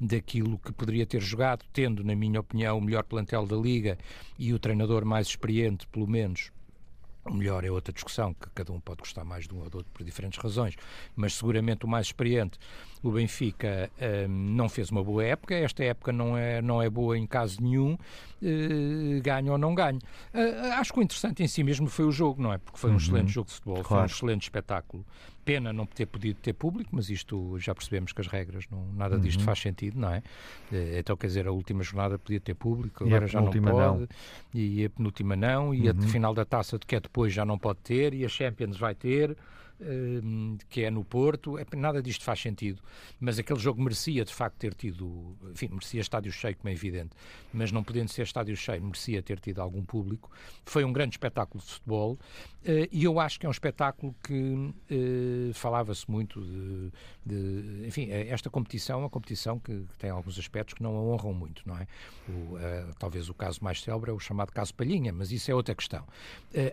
[0.00, 3.98] daquilo que poderia ter jogado, tendo, na minha opinião, o melhor plantel da Liga
[4.38, 6.52] e o treinador mais experiente, pelo menos,
[7.24, 9.78] o melhor é outra discussão, que cada um pode gostar mais de um ou do
[9.78, 10.74] outro por diferentes razões,
[11.14, 12.58] mas seguramente o mais experiente,
[13.02, 13.90] o Benfica,
[14.28, 15.54] um, não fez uma boa época.
[15.54, 19.98] Esta época não é, não é boa em caso nenhum, uh, ganha ou não ganha.
[20.34, 22.58] Uh, acho que o interessante em si mesmo foi o jogo, não é?
[22.58, 22.98] Porque foi um uhum.
[22.98, 23.88] excelente jogo de futebol, claro.
[23.88, 25.04] foi um excelente espetáculo.
[25.42, 29.18] Pena não ter podido ter público, mas isto já percebemos que as regras, não, nada
[29.18, 29.46] disto uhum.
[29.46, 30.18] faz sentido, não é?
[30.70, 34.08] Uh, então, quer dizer, a última jornada podia ter público, agora já não pode, não.
[34.52, 35.98] e a penúltima não, e uhum.
[35.98, 38.76] a final da taça de que é depois já não pode ter, e a Champions
[38.76, 39.36] vai ter.
[39.82, 42.82] Ehm, que é no Porto, é, nada disto faz sentido.
[43.18, 47.10] Mas aquele jogo merecia de facto ter tido, enfim, merecia estádio cheio, como é evidente,
[47.52, 50.30] mas não podendo ser estádio cheio, merecia ter tido algum público.
[50.66, 52.18] Foi um grande espetáculo de futebol
[52.62, 56.92] eh, e eu acho que é um espetáculo que eh, falava-se muito de,
[57.24, 61.00] de, Enfim, eh, esta competição é uma competição que, tem alguns aspectos que não a
[61.00, 61.86] honram muito, não é?
[62.28, 65.74] O, talvez o caso mais célebre é o chamado caso Palhinha, mas isso é outra
[65.74, 66.06] questão.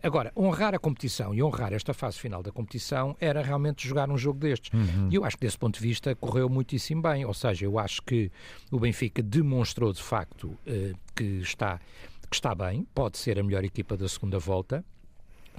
[0.03, 4.17] agora, honrar a competição e honrar esta fase final da competição era realmente jogar um
[4.17, 4.71] jogo destes.
[4.73, 5.09] Uhum.
[5.11, 7.25] E eu acho que desse ponto de vista correu muitíssimo bem.
[7.25, 8.31] Ou seja, eu acho que
[8.71, 11.79] o Benfica demonstrou de facto uh, que, está,
[12.29, 14.83] que está bem, pode ser a melhor equipa da segunda volta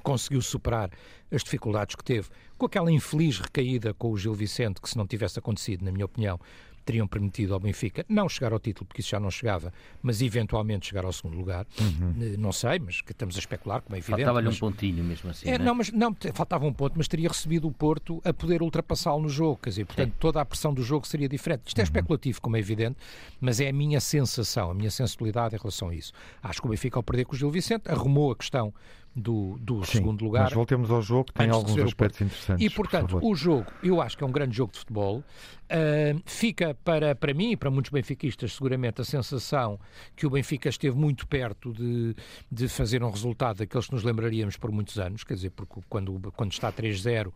[0.02, 0.90] conseguiu superar
[1.30, 5.06] as dificuldades que teve, com aquela infeliz recaída com o Gil Vicente, que se não
[5.06, 6.40] tivesse acontecido, na minha opinião,
[6.88, 9.72] teriam permitido ao Benfica não chegar ao título, porque isso já não chegava,
[10.02, 11.66] mas eventualmente chegar ao segundo lugar.
[11.78, 12.14] Uhum.
[12.18, 14.22] Eh, não sei, mas que estamos a especular, como é evidente.
[14.22, 14.56] Faltava-lhe mas...
[14.56, 15.48] um pontinho mesmo assim.
[15.48, 15.64] É, né?
[15.64, 19.28] Não, mas não, faltava um ponto, mas teria recebido o Porto a poder ultrapassá-lo no
[19.28, 19.60] jogo.
[19.62, 21.64] Quer dizer, portanto, toda a pressão do jogo seria diferente.
[21.66, 21.84] Isto é uhum.
[21.84, 22.96] especulativo, como é evidente,
[23.38, 26.12] mas é a minha sensação, a minha sensibilidade em relação a isso.
[26.42, 28.72] Acho que o Benfica, ao perder com o Gil Vicente, arrumou a questão
[29.18, 30.44] do, do Sim, segundo lugar.
[30.44, 32.64] Mas voltemos ao jogo, que tem alguns aspectos interessantes.
[32.64, 35.18] E, portanto, por o jogo, eu acho que é um grande jogo de futebol.
[35.18, 39.78] Uh, fica para, para mim e para muitos benfiquistas, seguramente, a sensação
[40.16, 42.14] que o Benfica esteve muito perto de,
[42.50, 46.32] de fazer um resultado daqueles que nos lembraríamos por muitos anos, quer dizer, porque quando,
[46.34, 47.32] quando está 3-0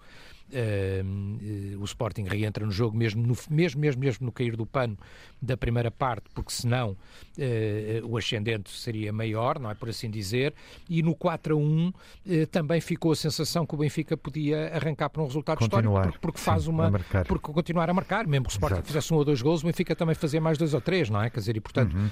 [0.52, 4.98] Uh, o Sporting reentra no jogo mesmo no, mesmo, mesmo, mesmo no cair do pano
[5.40, 10.52] da primeira parte, porque senão uh, o ascendente seria maior, não é por assim dizer,
[10.90, 15.08] e no 4 a 1 uh, também ficou a sensação que o Benfica podia arrancar
[15.08, 16.92] para um resultado continuar, histórico, porque, porque faz sim, uma
[17.26, 18.86] porque continuar a marcar, mesmo que o Sporting Exato.
[18.88, 21.30] fizesse um ou dois gols, o Benfica também fazia mais dois ou três, não é?
[21.30, 22.10] Quer dizer, e portanto uhum.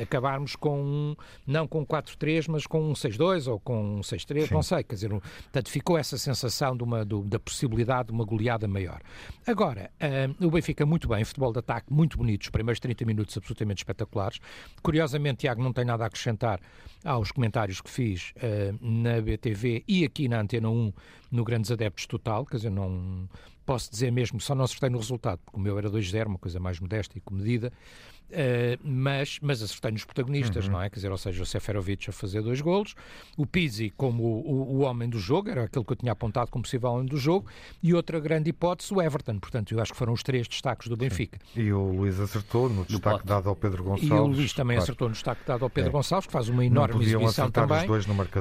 [0.00, 4.84] acabarmos com não com 4-3, mas com um 6-2 ou com um 6-3, não sei,
[4.84, 8.68] quer dizer, portanto ficou essa sensação de uma do, da possibilidade possibilidade de uma goleada
[8.68, 9.00] maior.
[9.46, 13.36] Agora, uh, o Benfica muito bem, futebol de ataque muito bonito, os primeiros 30 minutos
[13.36, 14.38] absolutamente espetaculares.
[14.82, 16.60] Curiosamente, Tiago, não tem nada a acrescentar
[17.04, 20.92] aos comentários que fiz uh, na BTV e aqui na Antena 1
[21.30, 23.28] no Grandes Adeptos Total, quer dizer, não
[23.64, 26.60] posso dizer mesmo, só não acertei no resultado, porque o meu era 2-0, uma coisa
[26.60, 27.72] mais modesta e comedida,
[28.32, 30.72] Uh, mas, mas acertei nos protagonistas, uhum.
[30.72, 30.88] não é?
[30.88, 32.94] Quer dizer, ou seja, o Seferovic a fazer dois golos,
[33.36, 36.50] o Pizzi como o, o, o, homem do jogo, era aquele que eu tinha apontado
[36.50, 37.46] como possível homem do jogo,
[37.82, 39.38] e outra grande hipótese, o Everton.
[39.38, 41.38] Portanto, eu acho que foram os três destaques do Benfica.
[41.52, 41.60] Sim.
[41.60, 44.08] E o Luís acertou no destaque dado ao Pedro Gonçalves.
[44.08, 44.84] E o Luís também claro.
[44.84, 45.92] acertou no destaque dado ao Pedro é.
[45.92, 47.84] Gonçalves, que faz uma enorme exibição também.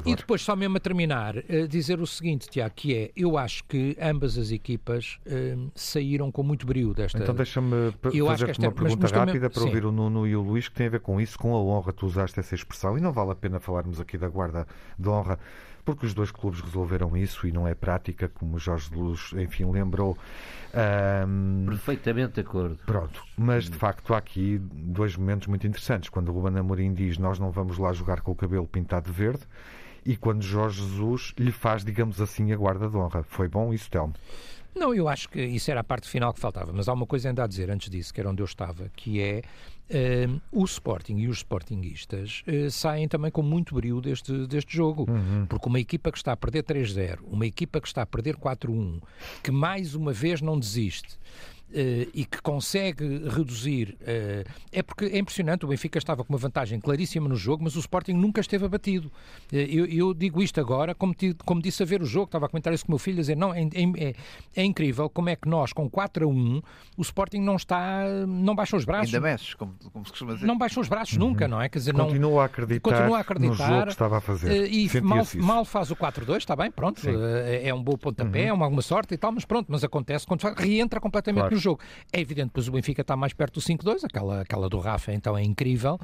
[0.05, 3.63] E depois, só mesmo a terminar, uh, dizer o seguinte, Tiago, que é, eu acho
[3.65, 7.19] que ambas as equipas uh, saíram com muito brilho desta...
[7.19, 10.87] Então deixa-me fazer uma pergunta rápida para ouvir o Nuno e o Luís que tem
[10.87, 11.93] a ver com isso, com a honra.
[11.93, 14.67] Tu usaste essa expressão e não vale a pena falarmos aqui da guarda
[14.97, 15.39] de honra,
[15.83, 20.17] porque os dois clubes resolveram isso e não é prática, como Jorge Luz, enfim, lembrou.
[21.27, 21.65] Um...
[21.67, 22.77] Perfeitamente de acordo.
[22.85, 26.09] Pronto, mas de facto há aqui dois momentos muito interessantes.
[26.09, 29.17] Quando o Ruben Amorim diz nós não vamos lá jogar com o cabelo pintado de
[29.17, 29.43] verde
[30.05, 33.23] e quando Jorge Jesus lhe faz, digamos assim, a guarda de honra.
[33.23, 34.13] Foi bom isso, Telmo?
[34.75, 37.29] Não, eu acho que isso era a parte final que faltava, mas há uma coisa
[37.29, 39.41] ainda a dizer antes disso, que era onde eu estava, que é
[39.91, 45.05] Uh, o Sporting e os Sportinguistas uh, saem também com muito brilho deste, deste jogo,
[45.11, 45.45] uhum.
[45.47, 49.01] porque uma equipa que está a perder 3-0, uma equipa que está a perder 4-1,
[49.43, 51.19] que mais uma vez não desiste,
[52.13, 53.97] e que consegue reduzir.
[54.71, 57.79] é porque é impressionante, o Benfica estava com uma vantagem claríssima no jogo, mas o
[57.79, 59.11] Sporting nunca esteve abatido.
[59.51, 62.73] eu, eu, digo isto agora, como, como disse a ver o jogo, estava a comentar
[62.73, 64.13] isso com o meu filho, a dizer: não, é, é,
[64.55, 66.61] é incrível como é que nós, com 4 a 1,
[66.97, 69.13] o Sporting não está, não baixa os braços.
[69.13, 70.45] Ainda mexe, como, como se costuma dizer.
[70.45, 71.29] Não baixa os braços uhum.
[71.29, 71.69] nunca, não é?
[71.69, 74.71] Quer dizer, continua, não, a acreditar continua a acreditar no jogo que estava a fazer.
[74.71, 78.47] E mal, mal, faz o 4-2, está bem, pronto, é, é um bom pontapé, uhum.
[78.47, 81.55] é uma alguma sorte e tal, mas pronto, mas acontece quando reentra completamente claro.
[81.55, 81.81] no jogo.
[82.11, 85.37] É evidente, pois o Benfica está mais perto do 5-2, aquela, aquela do Rafa então
[85.37, 85.99] é incrível,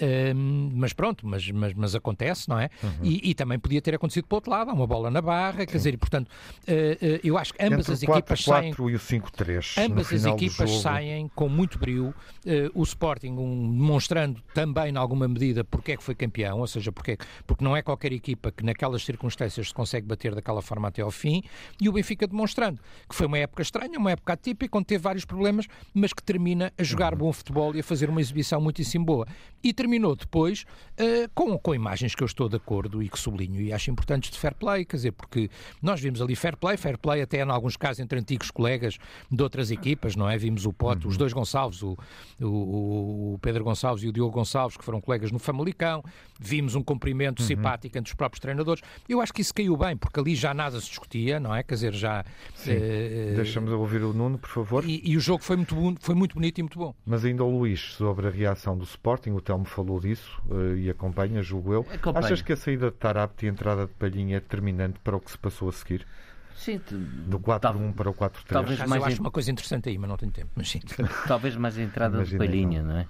[0.00, 2.70] um, mas pronto, mas, mas, mas acontece, não é?
[2.82, 2.90] Uhum.
[3.02, 5.60] E, e, também podia ter acontecido para o outro lado, há uma bola na barra,
[5.60, 5.66] Sim.
[5.66, 8.70] quer dizer, e portanto, uh, uh, eu acho que ambas Entre as equipas 4 saem.
[8.70, 9.84] e o 5-3.
[9.84, 12.14] Ambas as equipas saem com muito brilho.
[12.44, 16.66] Uh, o Sporting um, demonstrando também, em alguma medida, porque é que foi campeão, ou
[16.66, 20.88] seja, porque, porque não é qualquer equipa que naquelas circunstâncias se consegue bater daquela forma
[20.88, 21.42] até ao fim,
[21.80, 25.24] e o Benfica demonstrando que foi uma época estranha, uma época atípica, onde teve vários
[25.24, 27.18] problemas, mas que termina a jogar uhum.
[27.18, 29.26] bom futebol e a fazer uma exibição muitíssimo boa.
[29.62, 30.64] E terminou depois
[30.98, 34.30] uh, com, com imagens que eu estou de acordo e que sublinho e acho importantes
[34.30, 35.50] de fair play, quer dizer, porque
[35.82, 38.98] nós vimos ali fair play, fair play até em alguns casos entre antigos colegas
[39.30, 40.36] de outras equipas, não é?
[40.36, 41.10] Vimos o Pote, uhum.
[41.10, 41.96] os dois Gonçalves, o,
[42.40, 46.04] o, o, Pedro Gonçalves e o Diogo Gonçalves, que foram colegas no Famalicão,
[46.38, 47.46] vimos um cumprimento uhum.
[47.46, 48.82] simpático entre os próprios treinadores.
[49.08, 51.62] Eu acho que isso caiu bem, porque ali já nada se discutia, não é?
[51.62, 52.24] Quer dizer, já.
[52.60, 54.83] Uh, Deixa-me ouvir o Nuno, por favor.
[54.84, 56.94] E, e, o jogo foi muito, foi muito bonito e muito bom.
[57.06, 60.90] Mas ainda o Luís, sobre a reação do Sporting, o Telmo falou disso uh, e
[60.90, 61.86] acompanha, julgo eu.
[61.92, 62.26] Acompanha.
[62.26, 65.20] Achas que a saída de Tarapte e a entrada de Palhinha é determinante para o
[65.20, 66.06] que se passou a seguir?
[66.54, 66.80] Sim,
[67.26, 68.30] do 4-1 para o 4-3.
[68.48, 70.50] Talvez mais eu acho uma coisa interessante aí, mas não tenho tempo.
[70.54, 70.80] Mas sim.
[71.26, 73.08] Talvez mais a entrada de Palhinha, não é?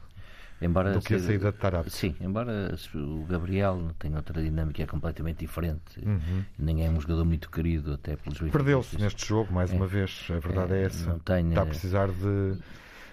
[0.61, 1.91] Embora do que a saída de Tarapte.
[1.91, 5.99] Sim, embora o Gabriel tenha outra dinâmica é completamente diferente.
[6.01, 6.45] Uhum.
[6.59, 9.75] Nem é um jogador muito querido, até pelos Perdeu-se neste jogo, mais é.
[9.75, 10.27] uma vez.
[10.31, 11.21] A verdade é, é essa.
[11.25, 12.59] Tenho, Está a precisar de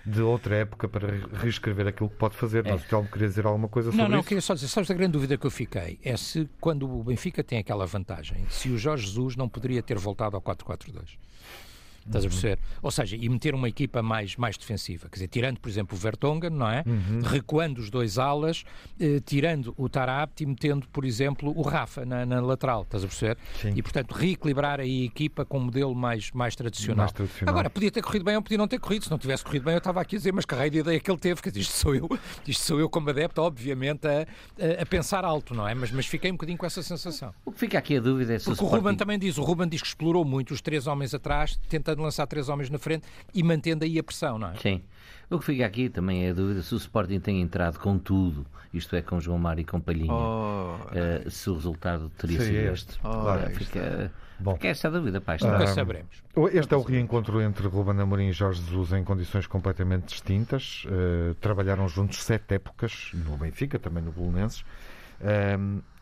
[0.05, 2.65] de outra época para reescrever aquilo que pode fazer.
[2.65, 2.71] É.
[2.71, 4.23] Mas o Telmo queria dizer alguma coisa sobre não, não, isso?
[4.23, 5.99] Não, queria só dizer, sabes a grande dúvida que eu fiquei?
[6.03, 9.97] É se quando o Benfica tem aquela vantagem, se o Jorge Jesus não poderia ter
[9.97, 11.17] voltado ao 4-4-2.
[12.05, 12.31] Estás a uhum.
[12.31, 12.59] perceber?
[12.81, 15.07] Ou seja, e meter uma equipa mais, mais defensiva.
[15.09, 16.83] Quer dizer, tirando, por exemplo, o Vertonghen, não é?
[16.85, 17.21] Uhum.
[17.23, 18.63] Recuando os dois alas,
[18.99, 22.83] eh, tirando o Tarapte e metendo, por exemplo, o Rafa na, na lateral.
[22.83, 23.37] Estás a perceber?
[23.61, 23.73] Sim.
[23.75, 27.05] E, portanto, reequilibrar aí a equipa com um modelo mais, mais, tradicional.
[27.05, 27.53] mais tradicional.
[27.53, 29.03] Agora, podia ter corrido bem ou podia não ter corrido.
[29.03, 30.99] Se não tivesse corrido bem, eu estava aqui a dizer, mas que raio de ideia
[30.99, 31.41] que ele teve.
[31.41, 32.09] Quer dizer, isto sou eu,
[32.47, 35.73] isto sou eu como adepto, obviamente, a, a, a, pensar alto, não é?
[35.73, 37.33] Mas, mas fiquei um bocadinho com essa sensação.
[37.45, 39.43] O que fica aqui a dúvida é se Porque o, o Ruben também diz, o
[39.43, 41.59] Ruben diz que explorou muito os três homens atrás,
[41.91, 44.55] tentando lançar três homens na frente e mantendo aí a pressão, não é?
[44.55, 44.81] Sim.
[45.29, 48.45] O que fica aqui também é a dúvida se o Sporting tem entrado com tudo,
[48.73, 52.57] isto é, com João Mário e com Palhinha, oh, uh, se o resultado teria sido
[52.73, 52.99] este.
[53.03, 54.55] Oh, uh, fica, Bom.
[54.55, 55.37] fica essa dúvida, pá.
[55.41, 56.21] Nunca saberemos.
[56.51, 60.83] Este é o reencontro entre Ruben Amorim e Jorge Jesus em condições completamente distintas.
[60.85, 64.65] Uh, trabalharam juntos sete épocas, no Benfica, também no Bolonenses.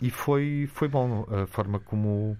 [0.01, 2.35] e foi, foi bom a forma como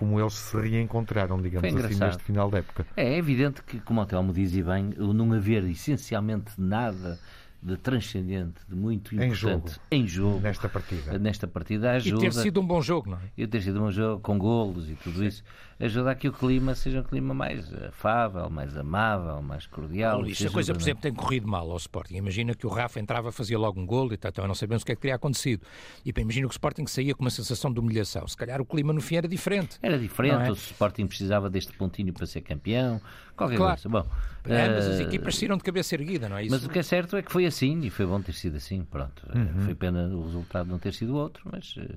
[0.00, 2.86] como eles se reencontraram, digamos assim, neste final da época.
[2.96, 7.20] É, é evidente que, como o Telmo diz e bem, o não haver essencialmente nada
[7.62, 11.18] de transcendente, de muito importante em jogo, em jogo nesta partida.
[11.18, 12.16] Nesta partida ajuda.
[12.16, 13.20] E ter sido um bom jogo, não é?
[13.36, 15.26] E ter sido um bom jogo com golos e tudo Sim.
[15.26, 15.44] isso,
[15.80, 20.20] ajuda a que o clima seja um clima mais afável, mais amável, mais cordial.
[20.20, 22.16] Luís, a coisa, por exemplo, tem corrido mal ao Sporting.
[22.16, 24.86] Imagina que o Rafa entrava, fazia logo um golo e tal, também não sabemos o
[24.86, 25.66] que é que teria acontecido.
[26.04, 28.28] E imagina que o Sporting saía com uma sensação de humilhação.
[28.28, 29.78] Se calhar o clima no fim era diferente.
[29.82, 30.50] Era diferente, é?
[30.50, 33.00] o Sporting precisava deste pontinho para ser campeão,
[33.34, 33.80] qualquer claro.
[33.80, 33.88] coisa.
[33.88, 34.06] Bom,
[34.44, 36.52] Ambas uh, as equipas saíram de cabeça erguida, não é isso?
[36.52, 38.82] Mas o que é certo é que foi assim e foi bom ter sido assim.
[38.84, 39.64] Pronto, uhum.
[39.64, 41.96] foi pena o resultado não ter sido outro, mas, eh,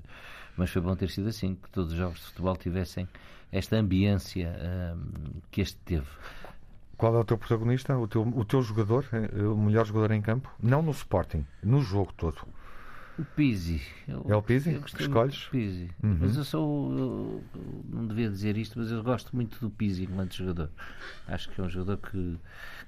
[0.57, 3.07] mas foi bom ter sido assim, que todos os jogos de futebol tivessem
[3.51, 4.53] esta ambiência
[4.95, 6.07] um, que este teve.
[6.97, 10.21] Qual é o teu protagonista, o teu, o teu jogador, eh, o melhor jogador em
[10.21, 10.49] campo?
[10.61, 12.47] Não no Sporting, no jogo todo.
[13.17, 13.81] O Pizzi.
[14.07, 15.45] Eu, é o Pizzi que escolhes?
[15.45, 15.89] Pizzi.
[16.01, 16.17] Uhum.
[16.21, 16.97] Mas eu sou.
[16.97, 17.43] Eu,
[17.89, 20.69] não devia dizer isto, mas eu gosto muito do Pizzi enquanto jogador.
[21.27, 22.39] Acho que é um jogador que,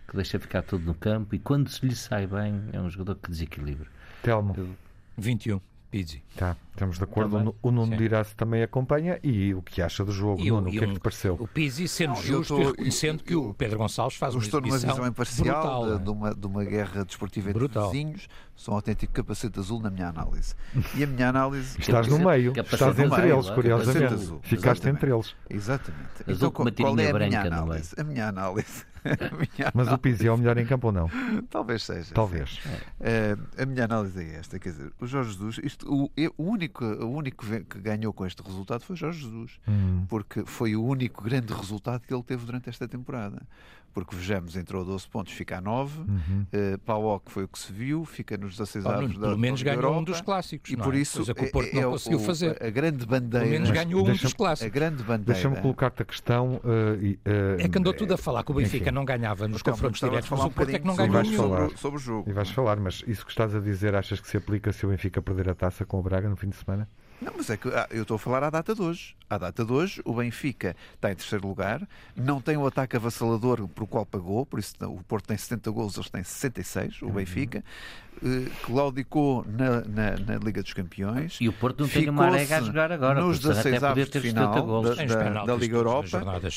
[0.07, 3.15] que deixa ficar tudo no campo e quando se lhe sai bem, é um jogador
[3.15, 3.87] que desequilibra.
[4.23, 4.55] Telmo.
[4.57, 4.69] Eu,
[5.17, 5.61] 21.
[5.95, 6.21] Pizzi.
[6.35, 7.37] Tá, estamos de acordo.
[7.37, 10.41] Também, o Nuno dirá se também acompanha e o que acha do jogo.
[10.41, 11.37] E, Nuno, o que é que te pareceu?
[11.39, 14.59] O Pizzi, sendo não, justo tô, e reconhecendo que o Pedro Gonçalves faz uma estou
[14.59, 16.03] numa visão imparcial brutal, de, é?
[16.03, 17.91] de, uma, de uma guerra desportiva entre brutal.
[17.91, 18.27] vizinhos.
[18.57, 20.53] Sou um autêntico capacete azul na minha análise.
[20.95, 21.79] E a minha análise.
[21.79, 24.13] Estás no meio, estás entre meio, eles, curiosamente.
[24.13, 24.39] Azul.
[24.43, 24.97] Ficaste Exatamente.
[24.97, 25.35] entre eles.
[25.49, 26.09] Exatamente.
[26.27, 27.95] Azul então, qual é a minha branca, análise?
[27.97, 28.94] A minha análise
[29.73, 31.09] Mas o Pizzi é o melhor em campo ou não?
[31.49, 32.13] Talvez seja.
[32.13, 32.59] Talvez.
[32.99, 33.33] É.
[33.33, 36.83] Uh, a minha análise é esta: quer dizer, o Jorge Jesus, isto, o, o, único,
[36.85, 40.05] o único que ganhou com este resultado foi Jorge Jesus, hum.
[40.09, 43.41] porque foi o único grande resultado que ele teve durante esta temporada
[43.95, 46.01] porque vejamos, entrou a 12 pontos, fica a 9.
[46.01, 46.45] Uhum.
[46.53, 49.81] Uh, PAOK foi o que se viu, fica nos 16 anos da Pelo menos ganhou
[49.81, 50.69] Europa, um dos clássicos.
[50.69, 50.97] E por é?
[50.97, 52.61] isso Coisa que o Porto é, não conseguiu o, fazer.
[52.61, 53.45] A grande bandeira.
[53.45, 54.69] Pelo menos ganhou um dos clássicos.
[54.69, 55.33] A grande bandeira.
[55.33, 56.55] Deixa-me colocar-te a questão.
[56.55, 57.17] Uh,
[57.57, 58.91] é que andou tudo a falar que o Benfica enfim.
[58.91, 61.37] não ganhava nos então, confrontos diretos, mas o Porto é que não ganhou nenhum.
[61.37, 62.29] Sobre, sobre o jogo.
[62.29, 64.89] E vais falar, mas isso que estás a dizer, achas que se aplica se o
[64.89, 66.89] Benfica perder a taça com o Braga no fim de semana?
[67.21, 69.15] Não, mas é que ah, eu estou a falar à data de hoje.
[69.29, 73.67] À data de hoje, o Benfica está em terceiro lugar, não tem o ataque avassalador
[73.69, 77.05] por o qual pagou, por isso o Porto tem 70 gols, eles têm 66, o
[77.05, 77.13] uhum.
[77.13, 77.63] Benfica.
[78.23, 81.37] Uh, claudicou na, na, na, Liga dos Campeões.
[81.41, 83.19] E o Porto não tem uma arega a jogar agora.
[83.19, 86.07] Nos 16 avos de final da, da, da, Liga Europa.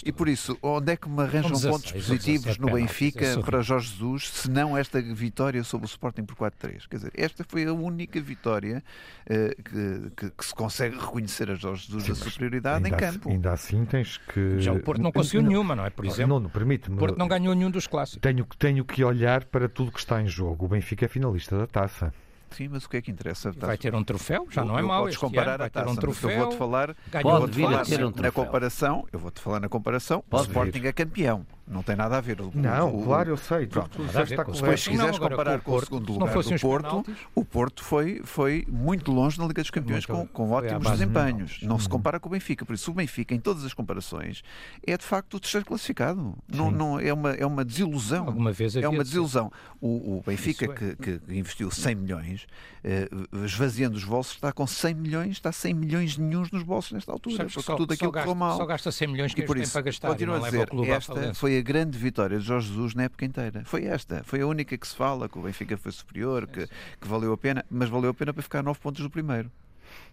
[0.05, 3.89] E por isso, onde é que me arranjam pontos positivos no Benfica é para Jorge
[3.89, 6.87] Jesus, se não esta vitória sobre o Sporting por 4-3?
[6.89, 8.83] Quer dizer, esta foi a única vitória
[9.25, 13.29] uh, que, que, que, se consegue reconhecer a Jorge Jesus Sim, da superioridade em campo.
[13.29, 14.59] Assim, ainda assim tens que...
[14.59, 15.91] Já o Porto não conseguiu não, nenhuma, não é?
[15.91, 16.97] Por exemplo, não, não permite-me.
[16.97, 18.21] O Porto não ganhou nenhum dos clássicos.
[18.21, 20.65] Tenho, tenho que olhar para tudo que está em jogo.
[20.65, 22.13] O Benfica é finalista da taça.
[22.51, 23.53] Sim, mas o que é que interessa?
[23.53, 25.03] Vai ter um troféu, já não é mau.
[25.03, 28.31] Podes comparar a taça, um troféu, eu vou-te falar, pode vir a ter um na
[28.31, 30.89] comparação, eu vou-te falar na comparação, Pode o Sporting vir.
[30.89, 31.47] é campeão.
[31.71, 32.41] Não tem nada a ver.
[32.41, 33.67] O, não, o, claro, eu sei.
[33.67, 34.79] Pronto, tu, tu está correto.
[34.79, 37.05] Se quiseres comparar com o, segundo lugar do Porto,
[37.35, 41.61] o Porto foi, foi muito longe na Liga dos Campeões com, com ótimos desempenhos.
[41.63, 41.91] Não se uhum.
[41.91, 42.65] compara com o Benfica.
[42.65, 44.43] Por isso, o Benfica, em todas as comparações,
[44.87, 46.35] é de facto o terceiro classificado.
[46.49, 48.27] Não, não, é, uma, é uma desilusão.
[48.27, 49.53] Alguma vez é uma desilusão.
[49.81, 50.69] O, o Benfica, é.
[50.69, 52.47] que, que, investiu 100 milhões,
[52.83, 53.09] eh,
[53.45, 57.45] esvaziando os bolsos, está com 100 milhões, está 100 milhões nenhums nos bolsos nesta altura.
[57.45, 58.57] Porque só, tudo aquilo correu mal.
[58.57, 60.09] Só gasta 100 milhões que eles têm para gastar.
[60.09, 63.63] Continuo a dizer, esta foi a grande vitória de Jorge Jesus na época inteira.
[63.65, 64.23] Foi esta.
[64.25, 66.67] Foi a única que se fala, que o Benfica foi superior, que,
[67.01, 69.51] que valeu a pena, mas valeu a pena para ficar a 9 pontos do primeiro.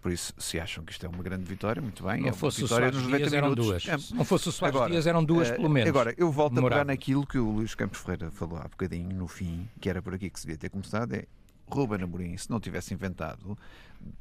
[0.00, 2.22] Por isso, se acham que isto é uma grande vitória, muito bem.
[2.22, 3.66] Não é fosse vitória nos 90 Dias, minutos.
[3.66, 4.12] Eram duas.
[4.12, 4.14] É.
[4.14, 5.88] Não fosse o Soares agora, Dias, eram duas pelo menos.
[5.88, 9.26] Agora, eu volto a pegar naquilo que o Luís Campos Ferreira falou há bocadinho, no
[9.26, 11.24] fim, que era por aqui que se devia ter começado, é
[11.68, 13.58] Ruben Amorim, se não tivesse inventado,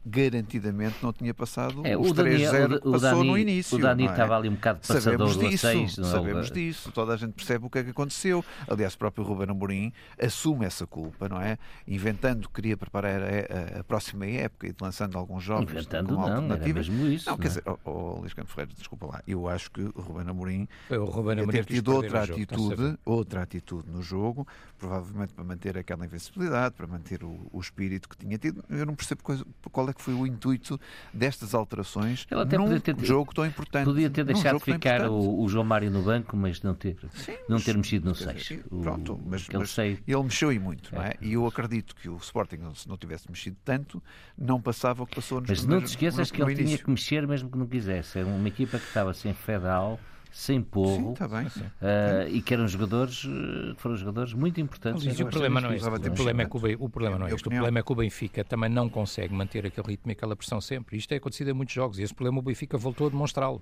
[0.05, 3.77] garantidamente não tinha passado é, os 3-0 que passou Dani, no início.
[3.77, 4.11] O Dani é?
[4.11, 7.65] estava ali um bocado passador sabemos disso, 6, não, sabemos disso, toda a gente percebe
[7.65, 8.45] o que é que aconteceu.
[8.67, 11.57] Aliás, o próprio Ruben Amorim assume essa culpa, não é?
[11.87, 16.27] Inventando que queria preparar a, a, a próxima época e lançando alguns jogos Inventando como
[16.27, 17.25] não, era mesmo isso.
[17.25, 17.49] Não, não quer é?
[17.49, 20.97] dizer, oh, oh, Luís Campos Ferreira, desculpa lá, eu acho que o Ruben Amorim Foi
[20.97, 26.05] o Ruben Amorim ter tido outra atitude, outra atitude no jogo, provavelmente para manter aquela
[26.05, 28.63] invencibilidade, para manter o, o espírito que tinha tido.
[28.69, 29.37] Eu não percebo qual,
[29.69, 30.79] qual é que foi o intuito
[31.13, 33.85] destas alterações Ele até num ter, jogo tão importante.
[33.85, 37.59] Podia ter deixado ficar o, o, João Mário no banco, mas não ter, Sim, não
[37.59, 38.63] ter mexido no 6.
[38.81, 40.97] Pronto, mas, mas ele, ele mexeu e muito, é.
[40.97, 41.13] não é?
[41.21, 44.01] E eu acredito que o Sporting, se não tivesse mexido tanto,
[44.37, 46.65] não passava o que passou nos Mas não te esqueças que ele início.
[46.65, 48.19] tinha que mexer mesmo que não quisesse.
[48.19, 49.99] Era uma equipa que estava sem federal
[50.35, 55.05] sem povo, tá bem, uh, e que eram jogadores, eh, foram jogadores muito importantes.
[55.05, 55.87] Mas, o problema não é este.
[55.87, 57.47] O problema é que o, o problema não é este.
[57.47, 60.59] O problema é que o Benfica também não consegue manter aquele ritmo e aquela pressão
[60.59, 60.97] sempre.
[60.97, 63.61] Isto é acontecido em muitos jogos e esse problema o Benfica voltou a demonstrá-lo.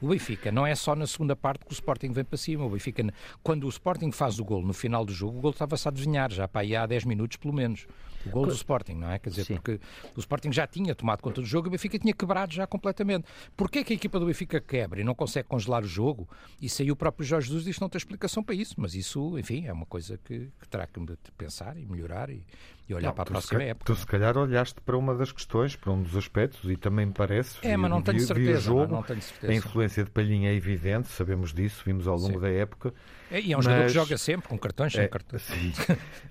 [0.00, 2.64] O Benfica não é só na segunda parte que o Sporting vem para cima.
[2.64, 3.04] O Benfica,
[3.42, 6.32] quando o Sporting faz o gol no final do jogo, o gol estava-se a adivinhar,
[6.32, 7.86] já para aí há 10 minutos pelo menos.
[8.28, 9.18] O gol do Sporting, não é?
[9.18, 9.54] Quer dizer, Sim.
[9.54, 9.80] porque
[10.14, 13.26] o Sporting já tinha tomado conta do jogo e o Benfica tinha quebrado já completamente.
[13.56, 16.28] Porquê que a equipa do Benfica quebra e não consegue congelar o jogo?
[16.60, 19.38] Isso aí o próprio Jorge Jesus diz que não tem explicação para isso, mas isso,
[19.38, 21.00] enfim, é uma coisa que, que terá que
[21.36, 22.44] pensar e melhorar e,
[22.88, 23.92] e olhar não, para a próxima se, época.
[23.92, 27.12] Tu se calhar olhaste para uma das questões, para um dos aspectos, e também me
[27.12, 27.58] parece.
[27.62, 28.60] É, mas não tenho certeza.
[28.60, 29.52] Jogo, não, não tenho certeza.
[29.52, 32.40] A influência de Palhinha é evidente, sabemos disso, vimos ao longo Sim.
[32.40, 32.94] da época.
[33.30, 35.42] É, e é um mas, jogador que joga sempre, com cartões, sem é, cartões.
[35.42, 35.72] Sim.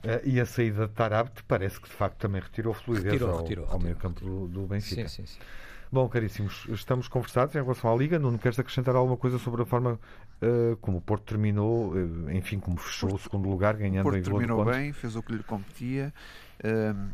[0.04, 3.42] Eh, e a saída de Tarabte parece que de facto também retirou fluidez retirou, ao,
[3.42, 5.08] retirou, ao meio campo do, do Benfica.
[5.08, 5.40] Sim, sim, sim.
[5.92, 8.18] Bom, caríssimos, estamos conversados em relação à Liga.
[8.18, 10.00] Não queres acrescentar alguma coisa sobre a forma
[10.42, 14.12] uh, como o Porto terminou, uh, enfim, como fechou Porto, o segundo lugar, ganhando o
[14.12, 16.14] Porto terminou bem, fez o que lhe competia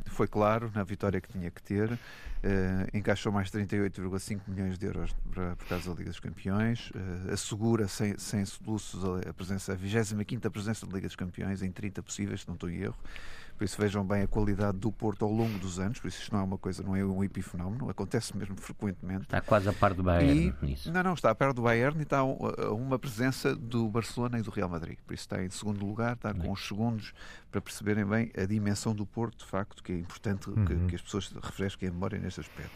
[0.06, 1.98] foi claro na vitória que tinha que ter.
[2.44, 7.32] Uh, encaixou mais 38,5 milhões de euros para, por causa da Liga dos Campeões, uh,
[7.32, 12.02] assegura sem, sem soluços a, presença, a 25 presença da Liga dos Campeões em 30
[12.02, 12.98] possíveis, se não estou em erro.
[13.62, 16.34] Por isso vejam bem a qualidade do Porto ao longo dos anos, por isso isto
[16.34, 19.26] não é uma coisa, não é um epifenómeno, acontece mesmo frequentemente.
[19.26, 20.92] Está quase a par do Bayern e, nisso.
[20.92, 24.42] Não, não, está a par do Bayern e está a uma presença do Barcelona e
[24.42, 24.98] do Real Madrid.
[25.06, 27.14] Por isso está em segundo lugar, está com os segundos
[27.52, 30.66] para perceberem bem a dimensão do Porto, de facto, que é importante uhum.
[30.66, 32.72] que, que, as pessoas refresquem a memória neste aspecto.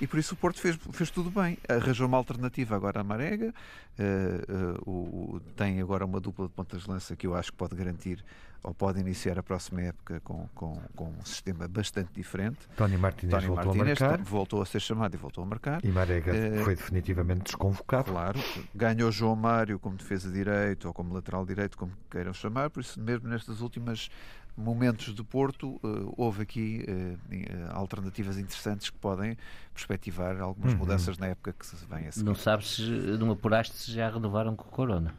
[0.00, 1.58] E por isso o Porto fez, fez tudo bem.
[1.68, 3.54] Arranjou uma alternativa agora à Marega,
[3.98, 7.58] uh, uh, o, tem agora uma dupla de pontas de lança que eu acho que
[7.58, 8.24] pode garantir
[8.64, 12.66] ou pode iniciar a próxima época com, com, com um sistema bastante diferente.
[12.74, 14.24] Tony Martínez Tony voltou Martínez a marcar.
[14.24, 15.84] voltou a ser chamado e voltou a marcar.
[15.84, 18.10] E Marega uh, foi definitivamente desconvocado.
[18.10, 18.40] Claro.
[18.74, 22.98] Ganhou João Mário como defesa direito ou como lateral direito, como queiram chamar, por isso
[22.98, 24.08] mesmo nestas últimas
[24.56, 29.36] momentos de Porto, uh, houve aqui uh, alternativas interessantes que podem
[29.74, 30.78] perspectivar algumas uhum.
[30.78, 32.24] mudanças na época que se vem a seguir.
[32.24, 35.14] Não sabes se não apuraste se já renovaram com o Corona.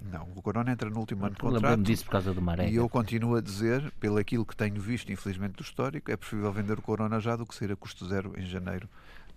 [0.00, 1.82] Não, o Corona entra no último ano de contrato.
[1.82, 2.68] disso por causa do Maré.
[2.68, 6.52] E eu continuo a dizer, pelo aquilo que tenho visto, infelizmente, do histórico, é preferível
[6.52, 8.88] vender o Corona já do que sair a custo zero em janeiro,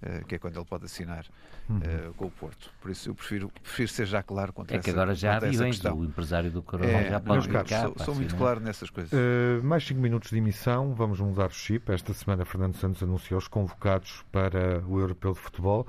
[0.04, 1.26] uh, que é quando ele pode assinar
[1.68, 2.14] uh, uhum.
[2.14, 2.72] com o Porto.
[2.80, 5.38] Por isso eu prefiro, prefiro ser já claro quanto é essa É que agora já
[5.38, 7.66] aviões, o empresário do Corona é, já pode ficar.
[7.68, 9.12] Sou, sou muito claro nessas coisas.
[9.12, 11.92] Uh, mais 5 minutos de emissão, vamos mudar o chip.
[11.92, 15.88] Esta semana Fernando Santos anunciou os convocados para o Europeu de Futebol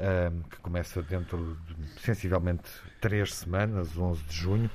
[0.00, 2.68] um, que começa dentro de sensivelmente
[3.00, 4.70] três semanas, 11 de junho.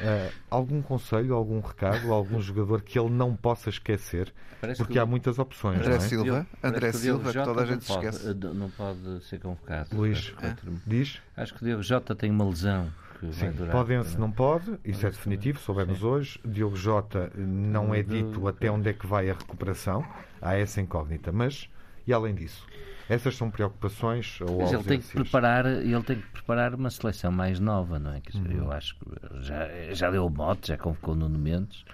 [0.00, 4.32] Uh, algum conselho, algum recado, algum jogador que ele não possa esquecer?
[4.60, 5.80] Parece porque há muitas opções.
[5.80, 6.00] André é?
[6.00, 8.30] Silva, André Silva, que toda a gente se esquece.
[8.30, 9.94] Eh, não pode ser convocado.
[9.94, 10.54] Luís, é?
[10.86, 11.20] diz?
[11.36, 12.90] Acho que o Diogo Jota tem uma lesão.
[13.30, 16.06] Sim, Podem-se não pode, isso é definitivo, soubemos Sim.
[16.06, 16.40] hoje.
[16.44, 20.04] Diogo Jota não é dito até onde é que vai a recuperação,
[20.40, 21.30] há essa incógnita.
[21.30, 21.68] Mas,
[22.06, 22.66] e além disso?
[23.08, 27.30] Essas são preocupações ou Mas ele tem que preparar, ele tem que preparar uma seleção
[27.30, 28.20] mais nova, não é?
[28.20, 28.64] Quer dizer, uhum.
[28.64, 29.04] eu acho que
[29.40, 31.84] já, já deu o mote, já convocou Nuno Mendes.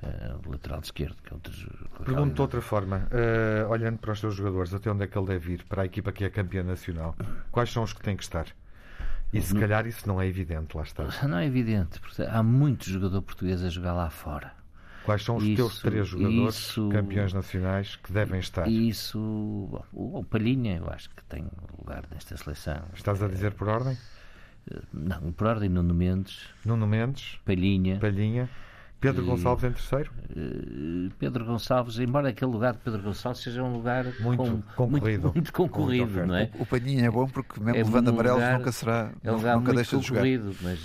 [0.00, 1.16] Uh, lateral de esquerdo.
[1.24, 5.06] Que é Pergunto de outra forma, uh, olhando para os seus jogadores, até onde é
[5.08, 7.16] que ele deve ir para a equipa que é campeã nacional?
[7.50, 8.46] Quais são os que têm que estar?
[9.32, 11.04] E se calhar isso não é evidente, lá está.
[11.26, 14.52] Não é evidente, porque há muito jogador português a jogar lá fora.
[15.08, 18.68] Quais são os isso, teus três jogadores isso, campeões nacionais que devem estar?
[18.68, 21.46] Isso, bom, o Palhinha, eu acho que tem
[21.78, 22.82] lugar nesta seleção.
[22.92, 23.96] Estás a dizer por ordem?
[24.70, 26.50] Eh, não, por ordem Nuno Mendes.
[26.62, 27.40] Nuno Mendes.
[27.42, 27.98] Palhinha.
[27.98, 28.50] Palhinha.
[29.00, 30.10] Pedro Gonçalves em terceiro?
[30.36, 35.22] Uh, Pedro Gonçalves, embora aquele lugar de Pedro Gonçalves seja um lugar muito com, concorrido,
[35.22, 36.50] muito, muito concorrido muito não é?
[36.58, 39.36] O, o Palhinha é bom porque mesmo é levando um amarelos nunca será, é um
[39.36, 40.24] lugar nunca muito deixa de jogar.
[40.60, 40.80] Mas,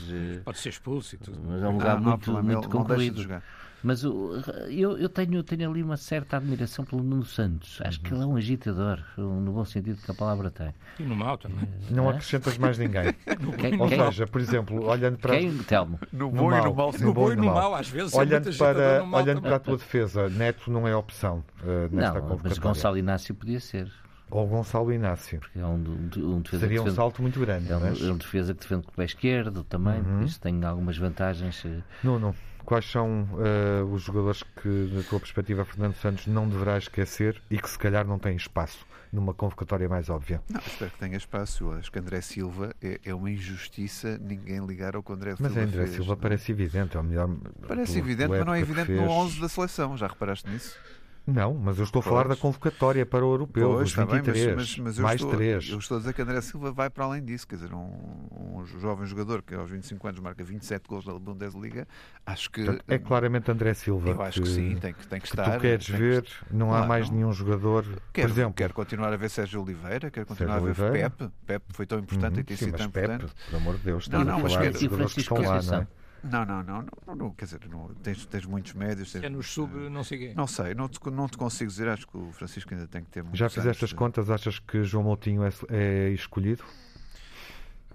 [0.46, 1.42] Pode ser expulso e tudo.
[1.44, 3.42] Mas é um lugar não, muito, não, muito concorrido.
[3.84, 7.82] Mas eu, eu tenho, tenho ali uma certa admiração pelo Nuno Santos.
[7.84, 8.04] Acho uhum.
[8.04, 10.74] que ele é um agitador, no bom sentido que a palavra tem.
[10.98, 11.68] E no mal também.
[11.90, 12.12] Não é?
[12.12, 13.14] acrescentas mais ninguém.
[13.60, 15.38] quem, Ou seja, por exemplo, olhando para.
[15.38, 16.00] Quem, Telmo?
[16.14, 16.94] No bom no e no mal.
[16.98, 18.14] No bom e no mal, às vezes.
[18.14, 22.58] Olhando, para, olhando para a tua defesa, Neto não é opção uh, nesta não, Mas
[22.58, 23.92] Gonçalo Inácio podia ser.
[24.32, 25.40] Ou Gonçalo Inácio.
[25.40, 27.72] Porque é um, um, um defesa Seria defende, um salto muito grande.
[27.72, 28.02] É um, mas...
[28.02, 30.20] é um defesa que defende com o pé esquerdo também, uhum.
[30.20, 31.64] por isso tem algumas vantagens.
[31.66, 31.82] Eh.
[32.04, 32.34] Não, não.
[32.66, 37.58] Quais são uh, os jogadores que, da tua perspectiva, Fernando Santos não deverá esquecer e
[37.58, 40.42] que se calhar não têm espaço numa convocatória mais óbvia?
[40.50, 41.66] Não, espero que tenha espaço.
[41.66, 45.50] Eu acho que André Silva é, é uma injustiça ninguém ligar ao que André Silva
[45.50, 46.18] Mas André fez, Silva não?
[46.18, 47.30] parece evidente, é o melhor.
[47.68, 49.98] Parece evidente, mas não é evidente no 11 da seleção.
[49.98, 50.78] Já reparaste nisso?
[51.26, 54.56] Não, mas eu estou a falar da convocatória para o europeu, pois, dos 23, bem,
[54.56, 55.70] mas, mas, mas mais estou, 3.
[55.70, 58.66] Eu estou a dizer que André Silva vai para além disso, quer dizer, um, um
[58.66, 61.88] jovem jogador que aos 25 anos marca 27 gols na Bundesliga,
[62.26, 62.66] acho que...
[62.66, 64.10] Portanto, é claramente André Silva.
[64.10, 65.56] Eu acho que, que sim, tem que, tem que, que estar.
[65.56, 67.16] tu queres ver, não claro, há mais não.
[67.16, 68.54] nenhum jogador, quero, por exemplo...
[68.56, 72.00] Quero continuar a ver Sérgio Oliveira, quero continuar Sérgio a ver Pepe, Pepe foi tão
[72.00, 73.34] importante uhum, e tem sido tão Pepe, importante.
[73.50, 74.90] Por amor de Deus, não, não, mas quero...
[74.90, 75.80] Francisco Conceição.
[75.80, 79.12] Não, não, não, não, não, quer dizer, não, tens, tens muitos médios.
[79.12, 80.34] Tens, é nos sub, não sei quê.
[80.36, 83.10] Não sei, não te, não te consigo dizer, acho que o Francisco ainda tem que
[83.10, 83.36] ter muito.
[83.36, 86.64] Já fizeste as contas, achas que João Moutinho é, é escolhido?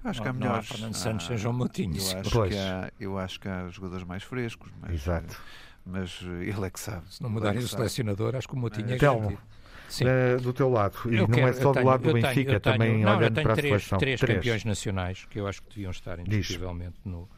[0.04, 0.52] Acho que há melhores.
[0.52, 1.96] Não há Fernando Santos sem João Moutinho.
[1.96, 4.70] Eu acho, que há, eu acho que há jogadores mais frescos.
[4.80, 5.42] Mas, Exato.
[5.84, 7.02] Mas ele é que sabe.
[7.12, 10.68] Se não mudarem o selecionador, acho que o Moutinho é, é Telmo, uh, do teu
[10.68, 13.16] lado, e eu não quero, é só do tenho, lado do Benfica, tenho, também não,
[13.16, 13.98] olhando para a três, seleção.
[13.98, 17.28] Três, três campeões nacionais que eu acho que deviam estar indiscutivelmente no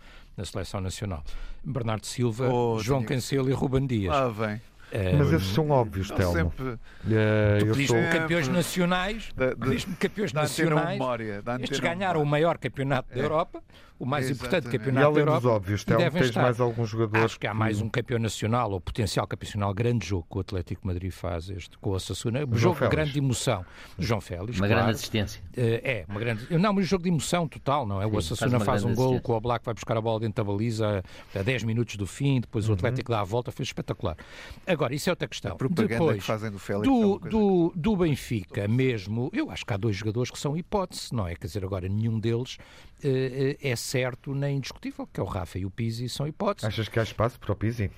[0.41, 1.22] na seleção nacional.
[1.62, 3.05] Bernardo Silva, oh, João.
[3.05, 4.14] Cancelo e Ruben Dias.
[4.14, 4.61] Ah, vem.
[5.16, 6.32] Mas esses são óbvios, Telmo.
[6.32, 6.64] Sempre...
[6.64, 6.78] Uh,
[7.64, 7.97] eu sou...
[8.11, 9.30] campeões nacionais,
[9.68, 10.99] diz-me campeões nacionais.
[10.99, 13.24] Memória, estes ganharam o maior campeonato da é.
[13.24, 13.62] Europa
[14.01, 14.46] o mais Exatamente.
[14.46, 15.40] importante campeonato e além da Europa.
[15.40, 16.42] dos óbvios, Tel, tens estar.
[16.42, 17.24] mais alguns jogadores.
[17.26, 20.40] Acho que há mais um campeão nacional, ou potencial campeão nacional, grande jogo que o
[20.40, 22.46] Atlético Madrid faz este, com o Sassuna.
[22.46, 23.62] Um jogo de grande emoção.
[23.98, 24.59] João Félix.
[24.59, 24.82] Uma claro.
[24.84, 25.42] grande assistência.
[25.55, 26.46] Eh, é, uma grande.
[26.51, 28.09] Não, mas um jogo de emoção total, não é?
[28.09, 30.42] Sim, o Sassuna faz, faz um gol, com o Black vai buscar a bola dentro
[30.42, 32.70] da baliza a 10 minutos do fim, depois uhum.
[32.70, 34.16] o Atlético dá a volta, foi espetacular.
[34.66, 35.59] Agora, isso é outra questão.
[35.61, 36.88] A depois, que fazem do Félix.
[36.88, 41.14] Do, é do, do Benfica mesmo, eu acho que há dois jogadores que são hipótese,
[41.14, 41.34] não é?
[41.34, 42.57] Quer dizer, agora nenhum deles
[43.03, 46.68] é certo nem indiscutível, que é o Rafa e o Pizzi são hipóteses.
[46.68, 47.90] Achas que há espaço para o Pizzi?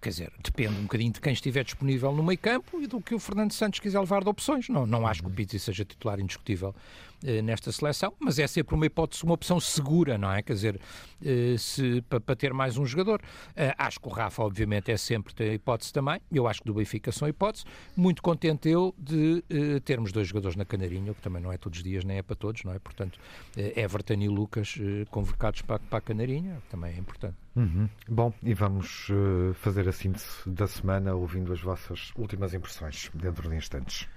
[0.00, 3.14] Quer dizer, depende um bocadinho de quem estiver disponível no meio campo e do que
[3.14, 4.68] o Fernando Santos quiser levar de opções.
[4.68, 6.74] Não, não acho que o Pizzi seja titular indiscutível
[7.22, 10.40] eh, nesta seleção, mas é sempre uma hipótese, uma opção segura, não é?
[10.40, 10.80] Quer dizer,
[11.22, 13.20] eh, se, para, ter mais um jogador.
[13.54, 16.18] Eh, acho que o Rafa, obviamente, é sempre ter hipótese também.
[16.32, 17.64] Eu acho que do Benfica são hipótese.
[17.94, 19.44] Muito contente eu de
[19.84, 22.36] termos dois jogadores na Canarinha, que também não é todos os dias, nem é para
[22.36, 22.78] todos, não é?
[22.78, 23.18] Portanto,
[23.56, 24.78] Everton e Lucas
[25.10, 27.36] convocados para, para a Canarinha, também é importante.
[27.56, 27.88] Uhum.
[28.08, 33.48] Bom, e vamos uh, fazer a síntese da semana ouvindo as vossas últimas impressões dentro
[33.48, 34.08] de instantes.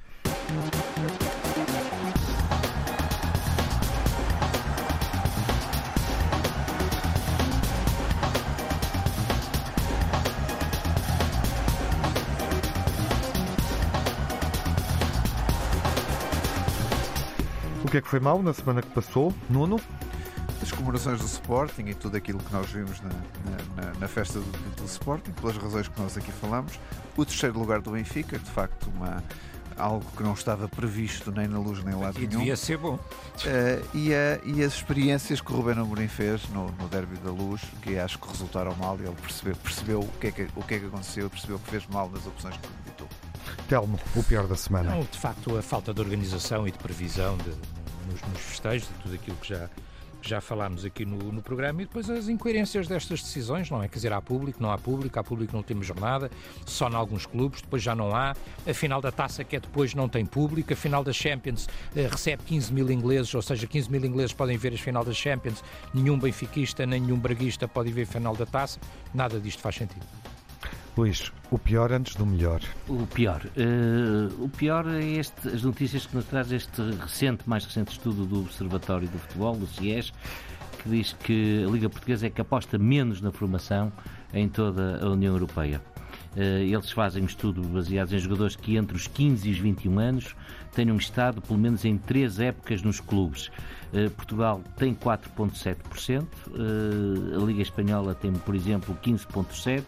[17.83, 19.33] O que é que foi mal na semana que passou?
[19.49, 19.79] Nuno?
[20.63, 24.75] As comemorações do Sporting e tudo aquilo que nós vimos na, na, na festa do,
[24.75, 26.79] do, Sporting, pelas razões que nós aqui falamos.
[27.17, 29.21] O terceiro lugar do Benfica, de facto, uma,
[29.77, 32.39] algo que não estava previsto nem na luz nem lá e nenhum.
[32.39, 32.95] devia ser bom.
[32.95, 37.29] Uh, e, a, e, as experiências que o Rubén Amorim fez no, no Derby da
[37.29, 40.63] Luz, que acho que resultaram mal, e ele percebeu, percebeu o, que é que, o
[40.63, 43.09] que é que aconteceu, percebeu que fez mal nas opções que editou.
[43.67, 44.91] Telmo, o pior da semana.
[44.91, 47.49] Não, de facto, a falta de organização e de previsão de,
[48.09, 49.69] nos, nos festejos, de tudo aquilo que já
[50.29, 53.87] já falámos aqui no, no, programa, e depois as incoerências destas decisões, não é?
[53.87, 56.31] Quer dizer, há público, não há público, há público, não temos jornada,
[56.65, 58.35] só em alguns clubes, depois já não há.
[58.65, 60.73] A final da taça, que é depois, não tem público.
[60.73, 64.57] A final da Champions eh, recebe 15 mil ingleses, ou seja, 15 mil ingleses podem
[64.57, 65.63] ver a final da Champions,
[65.93, 68.79] nenhum benfiquista, nem nenhum braguista pode ver a final da taça.
[69.13, 70.22] Nada disto faz sentido.
[70.95, 72.61] Luís, o pior antes do melhor.
[72.87, 73.41] O pior.
[73.57, 78.25] Uh, o pior é este, as notícias que nos traz este recente, mais recente estudo
[78.25, 80.13] do Observatório do Futebol, do CIES,
[80.83, 83.91] que diz que a Liga Portuguesa é que aposta menos na formação
[84.33, 85.81] em toda a União Europeia.
[86.35, 89.99] Uh, eles fazem um estudo baseado em jogadores que entre os 15 e os 21
[89.99, 90.35] anos
[90.73, 93.47] tenham estado pelo menos em três épocas nos clubes.
[93.93, 99.83] Uh, Portugal tem 4,7%, uh, a Liga Espanhola tem, por exemplo, 15,7%, eh,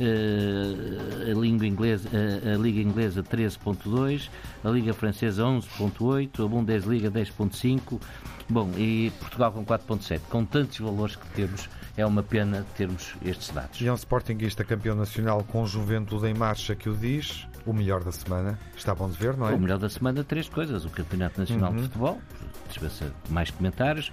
[0.00, 4.28] a, língua inglesa, a, a Liga Inglesa 13.2,
[4.64, 8.00] a Liga Francesa 11.8, a Bundesliga 10.5,
[8.48, 10.20] bom, e Portugal com 4.7.
[10.30, 13.80] Com tantos valores que temos, é uma pena termos estes dados.
[13.80, 18.04] E é um Sportingista campeão nacional com juventude em marcha que o diz, o melhor
[18.04, 18.58] da semana.
[18.76, 19.54] Está bom de ver, não é?
[19.54, 20.84] O melhor da semana, três coisas.
[20.84, 21.76] O Campeonato Nacional uhum.
[21.76, 22.20] de Futebol,
[23.30, 24.12] mais comentários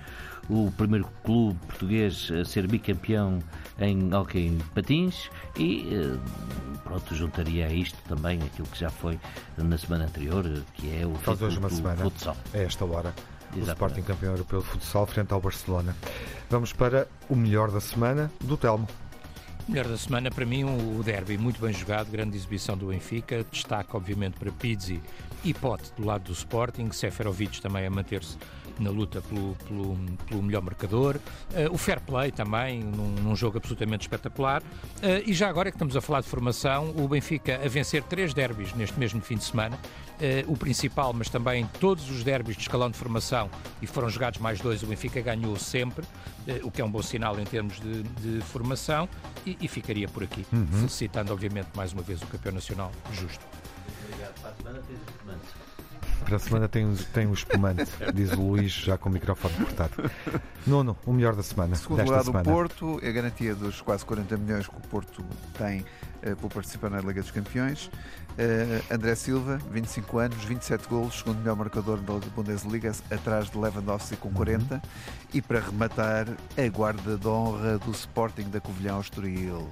[0.50, 3.40] o primeiro clube português a ser bicampeão
[3.80, 6.18] em hockey em patins e eh,
[6.84, 9.20] pronto, juntaria a isto também aquilo que já foi
[9.58, 12.36] na semana anterior, que é o Faz hoje uma semana, futsal.
[12.54, 13.14] É esta hora.
[13.56, 13.70] Exatamente.
[13.70, 15.96] O Sporting campeão europeu de futsal frente ao Barcelona.
[16.50, 18.88] Vamos para o melhor da semana do Telmo.
[19.68, 23.46] Melhor da semana, para mim, o derby muito bem jogado, grande exibição do Benfica.
[23.50, 25.02] Destaque, obviamente, para Pizzi
[25.44, 26.92] e Pote do lado do Sporting.
[26.92, 28.38] Seferovic também a manter-se
[28.80, 29.98] na luta pelo, pelo,
[30.28, 31.16] pelo melhor marcador.
[31.16, 34.62] Uh, o fair play também, num, num jogo absolutamente espetacular.
[34.62, 38.34] Uh, e já agora que estamos a falar de formação, o Benfica a vencer três
[38.34, 39.78] derbys neste mesmo fim de semana.
[40.14, 43.50] Uh, o principal, mas também todos os derbys de escalão de formação,
[43.82, 46.06] e foram jogados mais dois, o Benfica ganhou sempre,
[46.64, 49.10] o que é um bom sinal em termos de, de formação,
[49.46, 50.68] e, e, ficaria por aqui, uhum.
[50.68, 53.44] felicitando, obviamente, mais uma vez o campeão nacional justo.
[54.06, 54.40] Obrigado.
[54.42, 54.82] Para a semana,
[56.24, 60.12] para a semana tem, tem o espumante, diz o Luís, já com o microfone cortado.
[60.66, 61.76] Nono, o melhor da semana.
[61.76, 62.44] Segundo desta lugar semana.
[62.44, 65.24] do Porto, é a garantia dos quase 40 milhões que o Porto
[65.58, 67.86] tem uh, por participar na Liga dos Campeões.
[67.86, 74.16] Uh, André Silva, 25 anos, 27 golos, segundo melhor marcador da Bundesliga, atrás de Lewandowski
[74.16, 74.76] com 40.
[74.76, 74.82] Uhum.
[75.34, 79.70] E para rematar, a guarda de honra do Sporting da Covilhão Estoril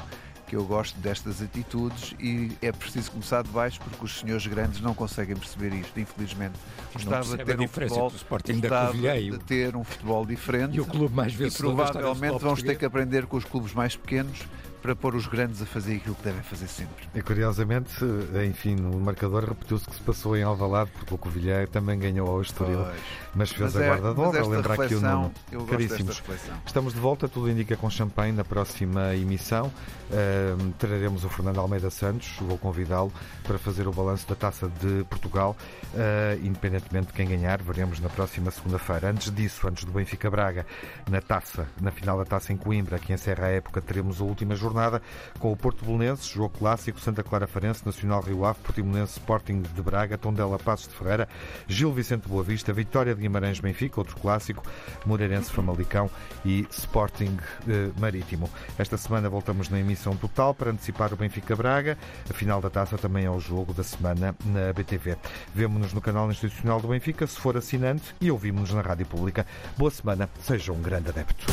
[0.51, 4.81] que eu gosto destas atitudes e é preciso começar de baixo porque os senhores grandes
[4.81, 6.55] não conseguem perceber isto, infelizmente.
[6.91, 11.55] Gostava de ter um futebol, de ter um futebol diferente e, o clube mais vezes
[11.55, 14.39] e provavelmente vamos ter que aprender com os clubes mais pequenos
[14.81, 17.07] para pôr os grandes a fazer aquilo que devem fazer sempre.
[17.13, 18.03] E curiosamente,
[18.33, 22.27] eh, enfim, no marcador repetiu-se que se passou em Alvalade, porque o Covilhã também ganhou
[22.27, 23.01] ao Estoril, pois.
[23.35, 25.31] mas fez mas a é, guarda de honra, lembrar aqui o nome.
[25.69, 26.23] Caríssimos.
[26.65, 29.67] Estamos de volta, tudo indica com champanhe na próxima emissão.
[29.67, 33.13] Uh, traremos o Fernando Almeida Santos, vou convidá-lo
[33.43, 35.55] para fazer o balanço da Taça de Portugal,
[35.93, 39.09] uh, independentemente de quem ganhar, veremos na próxima segunda-feira.
[39.09, 40.65] Antes disso, antes do Benfica Braga,
[41.09, 44.53] na Taça, na final da Taça em Coimbra, que encerra a época, teremos a última
[44.55, 45.01] jornada jornada
[45.37, 49.81] com o Porto Belenenses, jogo clássico, Santa Clara Farense, Nacional Rio Ave, Portimonense, Sporting de
[49.81, 51.27] Braga, Tondela Passos de Ferreira,
[51.67, 54.63] Gil Vicente Boa Vista, Vitória de Guimarães Benfica, outro clássico,
[55.05, 56.09] Moreirense Famalicão
[56.45, 58.49] e Sporting eh, Marítimo.
[58.77, 61.97] Esta semana voltamos na emissão total para antecipar o Benfica Braga.
[62.29, 65.17] A final da taça também é o jogo da semana na BTV.
[65.53, 69.45] Vemo-nos no canal institucional do Benfica, se for assinante, e ouvimos-nos na Rádio Pública.
[69.77, 71.45] Boa semana, seja um grande adepto.